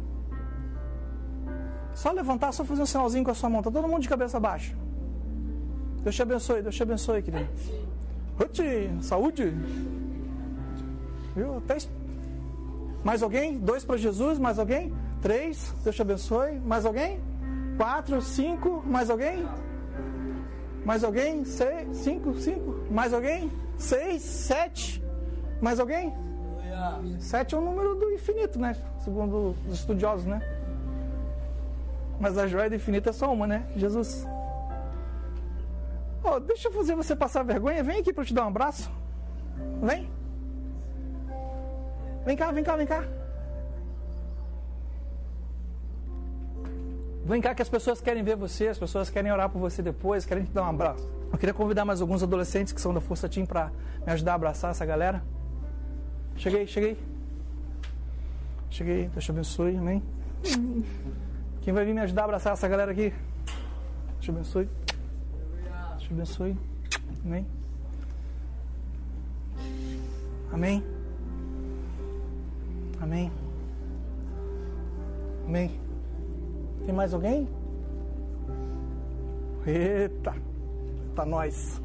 Só 1.94 2.12
levantar, 2.12 2.52
só 2.52 2.64
fazer 2.64 2.82
um 2.82 2.86
sinalzinho 2.86 3.24
com 3.24 3.32
a 3.32 3.34
sua 3.34 3.50
mão. 3.50 3.60
Tá 3.60 3.72
todo 3.72 3.88
mundo 3.88 4.02
de 4.02 4.08
cabeça 4.08 4.38
baixa. 4.38 4.72
Deus 6.02 6.14
te 6.14 6.22
abençoe, 6.22 6.62
Deus 6.62 6.74
te 6.74 6.82
abençoe, 6.82 7.22
querido. 7.22 7.48
Ruti, 8.38 8.90
saúde. 9.02 9.54
Viu? 11.36 11.58
Até 11.58 11.76
mais 13.04 13.22
alguém? 13.22 13.58
Dois 13.58 13.84
para 13.84 13.96
Jesus? 13.96 14.38
Mais 14.38 14.58
alguém? 14.58 14.92
Três? 15.22 15.74
Deus 15.84 15.96
te 15.96 16.02
abençoe. 16.02 16.58
Mais 16.60 16.86
alguém? 16.86 17.20
Quatro? 17.76 18.20
Cinco? 18.22 18.82
Mais 18.86 19.10
alguém? 19.10 19.46
Mais 20.84 21.04
alguém? 21.04 21.44
Seis? 21.44 21.96
Cinco? 21.98 22.34
Cinco? 22.34 22.76
Mais 22.90 23.12
alguém? 23.12 23.50
Seis? 23.76 24.22
Sete? 24.22 25.02
Mais 25.60 25.78
alguém? 25.78 26.12
Sete 27.18 27.54
é 27.54 27.58
o 27.58 27.60
número 27.60 27.94
do 27.94 28.10
infinito, 28.10 28.58
né? 28.58 28.74
Segundo 29.04 29.54
os 29.68 29.74
estudiosos, 29.74 30.24
né? 30.24 30.40
Mas 32.18 32.38
a 32.38 32.46
joia 32.46 32.68
do 32.68 32.76
infinito 32.76 33.08
é 33.08 33.12
só 33.12 33.32
uma, 33.32 33.46
né? 33.46 33.66
Jesus. 33.76 34.26
Deixa 36.38 36.68
eu 36.68 36.72
fazer 36.72 36.94
você 36.94 37.16
passar 37.16 37.42
vergonha. 37.42 37.82
Vem 37.82 37.98
aqui 37.98 38.12
para 38.12 38.22
eu 38.22 38.26
te 38.26 38.34
dar 38.34 38.44
um 38.44 38.48
abraço. 38.48 38.90
Vem. 39.82 40.08
Vem 42.24 42.36
cá, 42.36 42.52
vem 42.52 42.62
cá, 42.62 42.76
vem 42.76 42.86
cá. 42.86 43.04
Vem 47.24 47.40
cá 47.40 47.54
que 47.54 47.62
as 47.62 47.68
pessoas 47.68 48.00
querem 48.00 48.22
ver 48.22 48.36
você, 48.36 48.68
as 48.68 48.78
pessoas 48.78 49.08
querem 49.08 49.30
orar 49.30 49.48
por 49.48 49.58
você 49.58 49.82
depois, 49.82 50.26
querem 50.26 50.44
te 50.44 50.50
dar 50.50 50.64
um 50.64 50.70
abraço. 50.70 51.08
Eu 51.32 51.38
queria 51.38 51.54
convidar 51.54 51.84
mais 51.84 52.00
alguns 52.00 52.22
adolescentes 52.22 52.72
que 52.72 52.80
são 52.80 52.92
da 52.92 53.00
Força 53.00 53.28
Team 53.28 53.46
para 53.46 53.70
me 54.04 54.12
ajudar 54.12 54.32
a 54.32 54.34
abraçar 54.34 54.70
essa 54.72 54.84
galera. 54.84 55.22
Cheguei, 56.36 56.66
cheguei. 56.66 56.96
Cheguei, 58.68 59.08
Deus 59.08 59.24
te 59.24 59.30
abençoe, 59.30 59.76
amém. 59.76 60.02
Quem 61.62 61.72
vai 61.72 61.84
vir 61.84 61.94
me 61.94 62.00
ajudar 62.00 62.22
a 62.22 62.24
abraçar 62.24 62.52
essa 62.52 62.66
galera 62.66 62.90
aqui? 62.90 63.12
Deus 63.12 64.20
te 64.20 64.30
abençoe. 64.30 64.68
Te 66.10 66.14
abençoe. 66.14 66.56
Amém. 67.24 67.46
Amém. 70.52 70.84
Amém. 73.00 73.32
Amém. 75.46 75.80
Tem 76.84 76.92
mais 76.92 77.14
alguém? 77.14 77.48
Eita, 79.64 80.34
tá 81.14 81.24
nós. 81.24 81.80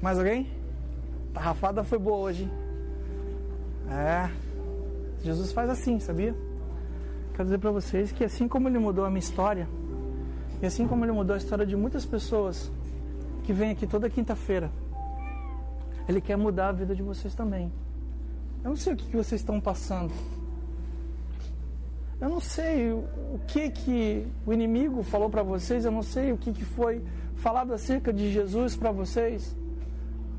Mais 0.00 0.16
alguém? 0.16 0.48
A 1.34 1.40
rafada 1.40 1.82
foi 1.82 1.98
boa 1.98 2.18
hoje. 2.18 2.48
É. 3.90 4.30
Jesus 5.24 5.50
faz 5.50 5.68
assim, 5.68 5.98
sabia? 5.98 6.32
Quero 7.32 7.42
dizer 7.42 7.58
para 7.58 7.72
vocês 7.72 8.12
que 8.12 8.22
assim 8.22 8.46
como 8.46 8.68
ele 8.68 8.78
mudou 8.78 9.04
a 9.04 9.08
minha 9.08 9.18
história, 9.18 9.68
e 10.60 10.66
assim 10.66 10.86
como 10.86 11.04
ele 11.04 11.12
mudou 11.12 11.34
a 11.34 11.36
história 11.38 11.64
de 11.64 11.76
muitas 11.76 12.04
pessoas 12.04 12.70
que 13.44 13.52
vêm 13.52 13.70
aqui 13.70 13.86
toda 13.86 14.10
quinta-feira, 14.10 14.70
ele 16.08 16.20
quer 16.20 16.36
mudar 16.36 16.68
a 16.68 16.72
vida 16.72 16.94
de 16.94 17.02
vocês 17.02 17.34
também. 17.34 17.72
Eu 18.64 18.70
não 18.70 18.76
sei 18.76 18.92
o 18.94 18.96
que, 18.96 19.16
vocês 19.16 19.40
estão 19.40 19.60
passando. 19.60 20.12
Eu 22.20 22.28
não 22.28 22.40
sei 22.40 22.92
o 22.92 23.38
que 23.46 23.70
que 23.70 24.26
o 24.44 24.52
inimigo 24.52 25.02
falou 25.02 25.30
para 25.30 25.42
vocês, 25.42 25.84
eu 25.84 25.92
não 25.92 26.02
sei 26.02 26.32
o 26.32 26.36
que, 26.36 26.52
que 26.52 26.64
foi 26.64 27.02
falado 27.36 27.72
acerca 27.72 28.12
de 28.12 28.32
Jesus 28.32 28.74
para 28.74 28.90
vocês. 28.90 29.56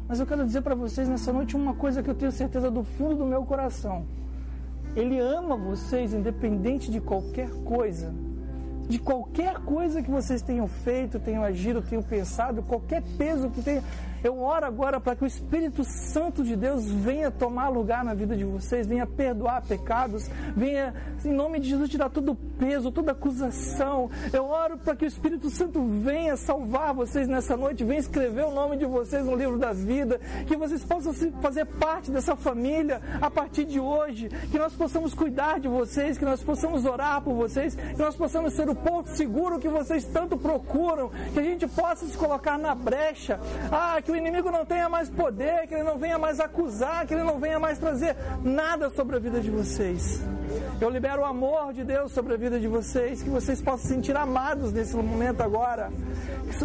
Mas 0.07 0.19
eu 0.19 0.25
quero 0.25 0.45
dizer 0.45 0.61
para 0.61 0.75
vocês 0.75 1.07
nessa 1.07 1.31
noite 1.31 1.55
uma 1.55 1.73
coisa 1.73 2.03
que 2.03 2.09
eu 2.09 2.15
tenho 2.15 2.31
certeza 2.31 2.69
do 2.69 2.83
fundo 2.83 3.15
do 3.15 3.25
meu 3.25 3.45
coração. 3.45 4.05
Ele 4.95 5.19
ama 5.19 5.55
vocês 5.55 6.13
independente 6.13 6.91
de 6.91 6.99
qualquer 6.99 7.49
coisa. 7.63 8.13
De 8.89 8.97
qualquer 8.97 9.53
coisa 9.59 10.01
que 10.01 10.09
vocês 10.09 10.41
tenham 10.41 10.67
feito, 10.67 11.19
tenham 11.19 11.43
agido, 11.43 11.79
tenham 11.79 12.01
pensado, 12.01 12.63
qualquer 12.63 13.03
peso 13.19 13.47
que 13.51 13.61
tenha. 13.61 13.83
Eu 14.23 14.41
oro 14.41 14.65
agora 14.65 14.99
para 14.99 15.15
que 15.15 15.23
o 15.23 15.27
Espírito 15.27 15.83
Santo 15.83 16.43
de 16.43 16.55
Deus 16.55 16.85
venha 16.89 17.31
tomar 17.31 17.69
lugar 17.69 18.03
na 18.03 18.13
vida 18.13 18.35
de 18.35 18.43
vocês, 18.43 18.85
venha 18.85 19.07
perdoar 19.07 19.61
pecados, 19.61 20.29
venha, 20.55 20.93
em 21.23 21.31
nome 21.31 21.59
de 21.59 21.69
Jesus, 21.69 21.89
tirar 21.89 22.09
todo 22.09 22.33
o 22.33 22.35
peso, 22.35 22.91
toda 22.91 23.13
acusação. 23.13 24.09
Eu 24.33 24.45
oro 24.45 24.77
para 24.77 24.95
que 24.95 25.05
o 25.05 25.07
Espírito 25.07 25.49
Santo 25.49 25.81
venha 25.85 26.35
salvar 26.35 26.93
vocês 26.93 27.27
nessa 27.27 27.55
noite, 27.55 27.83
venha 27.83 27.99
escrever 27.99 28.45
o 28.45 28.51
nome 28.51 28.77
de 28.77 28.85
vocês 28.85 29.25
no 29.25 29.35
livro 29.35 29.57
da 29.57 29.71
vida, 29.71 30.19
que 30.47 30.55
vocês 30.55 30.83
possam 30.83 31.13
fazer 31.41 31.65
parte 31.65 32.11
dessa 32.11 32.35
família 32.35 33.01
a 33.21 33.29
partir 33.29 33.65
de 33.65 33.79
hoje, 33.79 34.29
que 34.51 34.59
nós 34.59 34.73
possamos 34.73 35.13
cuidar 35.13 35.59
de 35.59 35.67
vocês, 35.67 36.17
que 36.17 36.25
nós 36.25 36.43
possamos 36.43 36.85
orar 36.85 37.21
por 37.21 37.33
vocês, 37.33 37.75
que 37.75 38.01
nós 38.01 38.15
possamos 38.15 38.53
ser 38.53 38.69
o 38.69 38.75
porto 38.75 39.07
seguro 39.09 39.59
que 39.59 39.69
vocês 39.69 40.03
tanto 40.05 40.37
procuram, 40.37 41.09
que 41.33 41.39
a 41.39 41.43
gente 41.43 41.67
possa 41.67 42.05
se 42.05 42.17
colocar 42.17 42.57
na 42.57 42.75
brecha. 42.75 43.39
Ah, 43.71 44.01
que 44.01 44.08
o 44.11 44.15
inimigo 44.15 44.51
não 44.51 44.65
tenha 44.65 44.89
mais 44.89 45.09
poder, 45.09 45.67
que 45.67 45.73
ele 45.73 45.83
não 45.83 45.97
venha 45.97 46.17
mais 46.17 46.39
acusar, 46.39 47.05
que 47.05 47.13
ele 47.13 47.23
não 47.23 47.39
venha 47.39 47.59
mais 47.59 47.77
trazer 47.77 48.15
nada 48.43 48.89
sobre 48.89 49.15
a 49.15 49.19
vida 49.19 49.39
de 49.39 49.49
vocês. 49.49 50.21
Eu 50.81 50.89
libero 50.89 51.21
o 51.21 51.25
amor 51.25 51.73
de 51.73 51.83
Deus 51.83 52.11
sobre 52.11 52.33
a 52.33 52.37
vida 52.37 52.59
de 52.59 52.67
vocês, 52.67 53.21
que 53.21 53.29
vocês 53.29 53.61
possam 53.61 53.79
se 53.79 53.87
sentir 53.93 54.15
amados 54.15 54.73
nesse 54.73 54.95
momento 54.95 55.41
agora, 55.41 55.91
que 56.47 56.55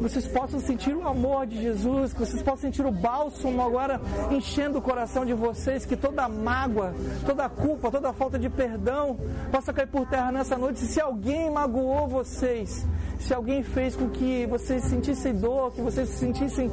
vocês 0.00 0.26
possam 0.26 0.60
sentir 0.60 0.94
o 0.94 1.06
amor 1.06 1.46
de 1.46 1.60
Jesus, 1.60 2.12
que 2.12 2.20
vocês 2.20 2.42
possam 2.42 2.58
sentir 2.58 2.84
o 2.86 2.92
bálsamo 2.92 3.62
agora 3.62 4.00
enchendo 4.30 4.78
o 4.78 4.82
coração 4.82 5.24
de 5.24 5.34
vocês, 5.34 5.84
que 5.84 5.96
toda 5.96 6.28
mágoa, 6.28 6.94
toda 7.26 7.48
culpa, 7.48 7.90
toda 7.90 8.12
falta 8.12 8.38
de 8.38 8.48
perdão 8.48 9.18
possa 9.50 9.72
cair 9.72 9.88
por 9.88 10.06
terra 10.06 10.30
nessa 10.30 10.56
noite. 10.56 10.80
Se 10.80 11.00
alguém 11.00 11.50
magoou 11.50 12.06
vocês, 12.06 12.86
se 13.22 13.32
alguém 13.32 13.62
fez 13.62 13.94
com 13.94 14.08
que 14.10 14.46
vocês 14.46 14.84
sentissem 14.84 15.34
dor, 15.34 15.72
que 15.72 15.80
vocês 15.80 16.08
sentissem 16.08 16.70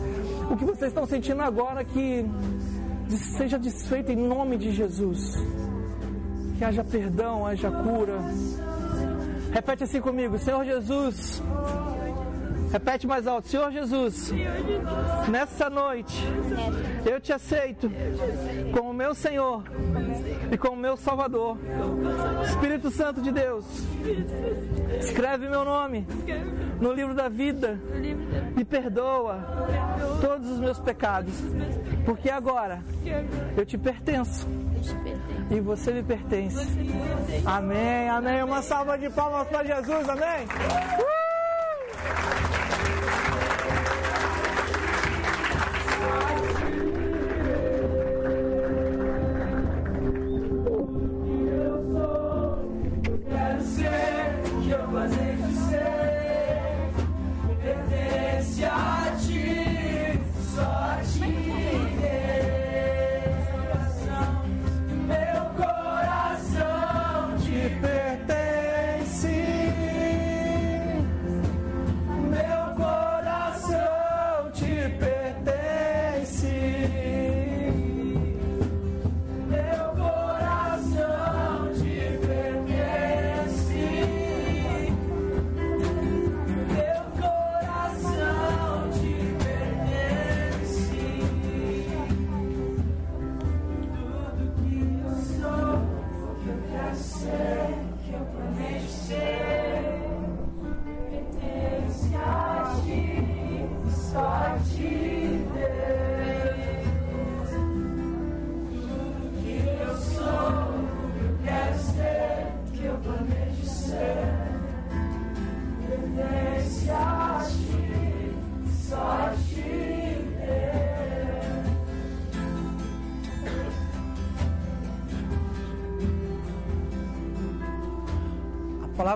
o 0.50 0.58
que 0.58 0.66
vocês 0.66 0.90
estão 0.90 1.06
sentindo 1.06 1.42
agora, 1.42 1.84
que 1.84 2.26
seja 3.38 3.58
desfeito 3.58 4.12
em 4.12 4.16
nome 4.16 4.58
de 4.58 4.72
Jesus. 4.72 5.36
Que 6.58 6.66
haja 6.66 6.84
perdão, 6.84 7.46
haja 7.46 7.70
cura. 7.70 8.20
Repete 9.52 9.84
assim 9.84 10.02
comigo, 10.02 10.38
Senhor 10.40 10.66
Jesus. 10.66 11.42
Repete 12.72 13.08
mais 13.08 13.26
alto, 13.26 13.48
Senhor 13.48 13.72
Jesus. 13.72 14.32
Nessa 15.28 15.70
noite, 15.70 16.24
eu 17.06 17.20
te 17.20 17.34
aceito 17.34 17.92
como 18.74 18.94
meu 18.94 19.16
Senhor 19.16 19.64
e 20.52 20.58
como 20.58 20.76
meu 20.76 20.96
Salvador. 20.96 21.58
Espírito 22.46 22.92
Santo 22.92 23.22
de 23.22 23.32
Deus, 23.32 23.66
escreve 25.00 25.50
meu 25.50 25.66
nome 25.66 26.06
no 26.80 26.94
livro 26.94 27.14
da 27.14 27.28
vida 27.28 27.80
e 28.58 28.64
perdoa 28.64 29.40
todos 30.22 30.50
os 30.50 30.60
meus 30.60 30.80
pecados, 30.80 31.34
porque 32.06 32.30
agora 32.30 32.84
eu 33.58 33.66
te 33.66 33.78
pertenço 33.78 34.48
e 35.50 35.60
você 35.60 35.92
me 35.92 36.04
pertence. 36.04 36.68
Amém, 37.46 38.10
amém. 38.10 38.44
Uma 38.44 38.62
salva 38.62 38.98
de 38.98 39.10
palmas 39.10 39.48
para 39.48 39.64
Jesus, 39.64 40.08
amém. 40.08 40.46
Uh! 40.46 41.19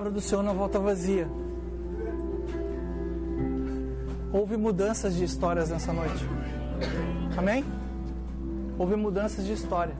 Palavra 0.04 0.10
do 0.10 0.20
Senhor 0.20 0.42
não 0.42 0.54
volta 0.54 0.78
vazia. 0.78 1.26
Houve 4.32 4.56
mudanças 4.56 5.14
de 5.14 5.24
histórias 5.24 5.70
nessa 5.70 5.92
noite. 5.92 6.24
Amém? 7.38 7.64
Houve 8.78 8.96
mudanças 8.96 9.46
de 9.46 9.52
história. 9.52 9.94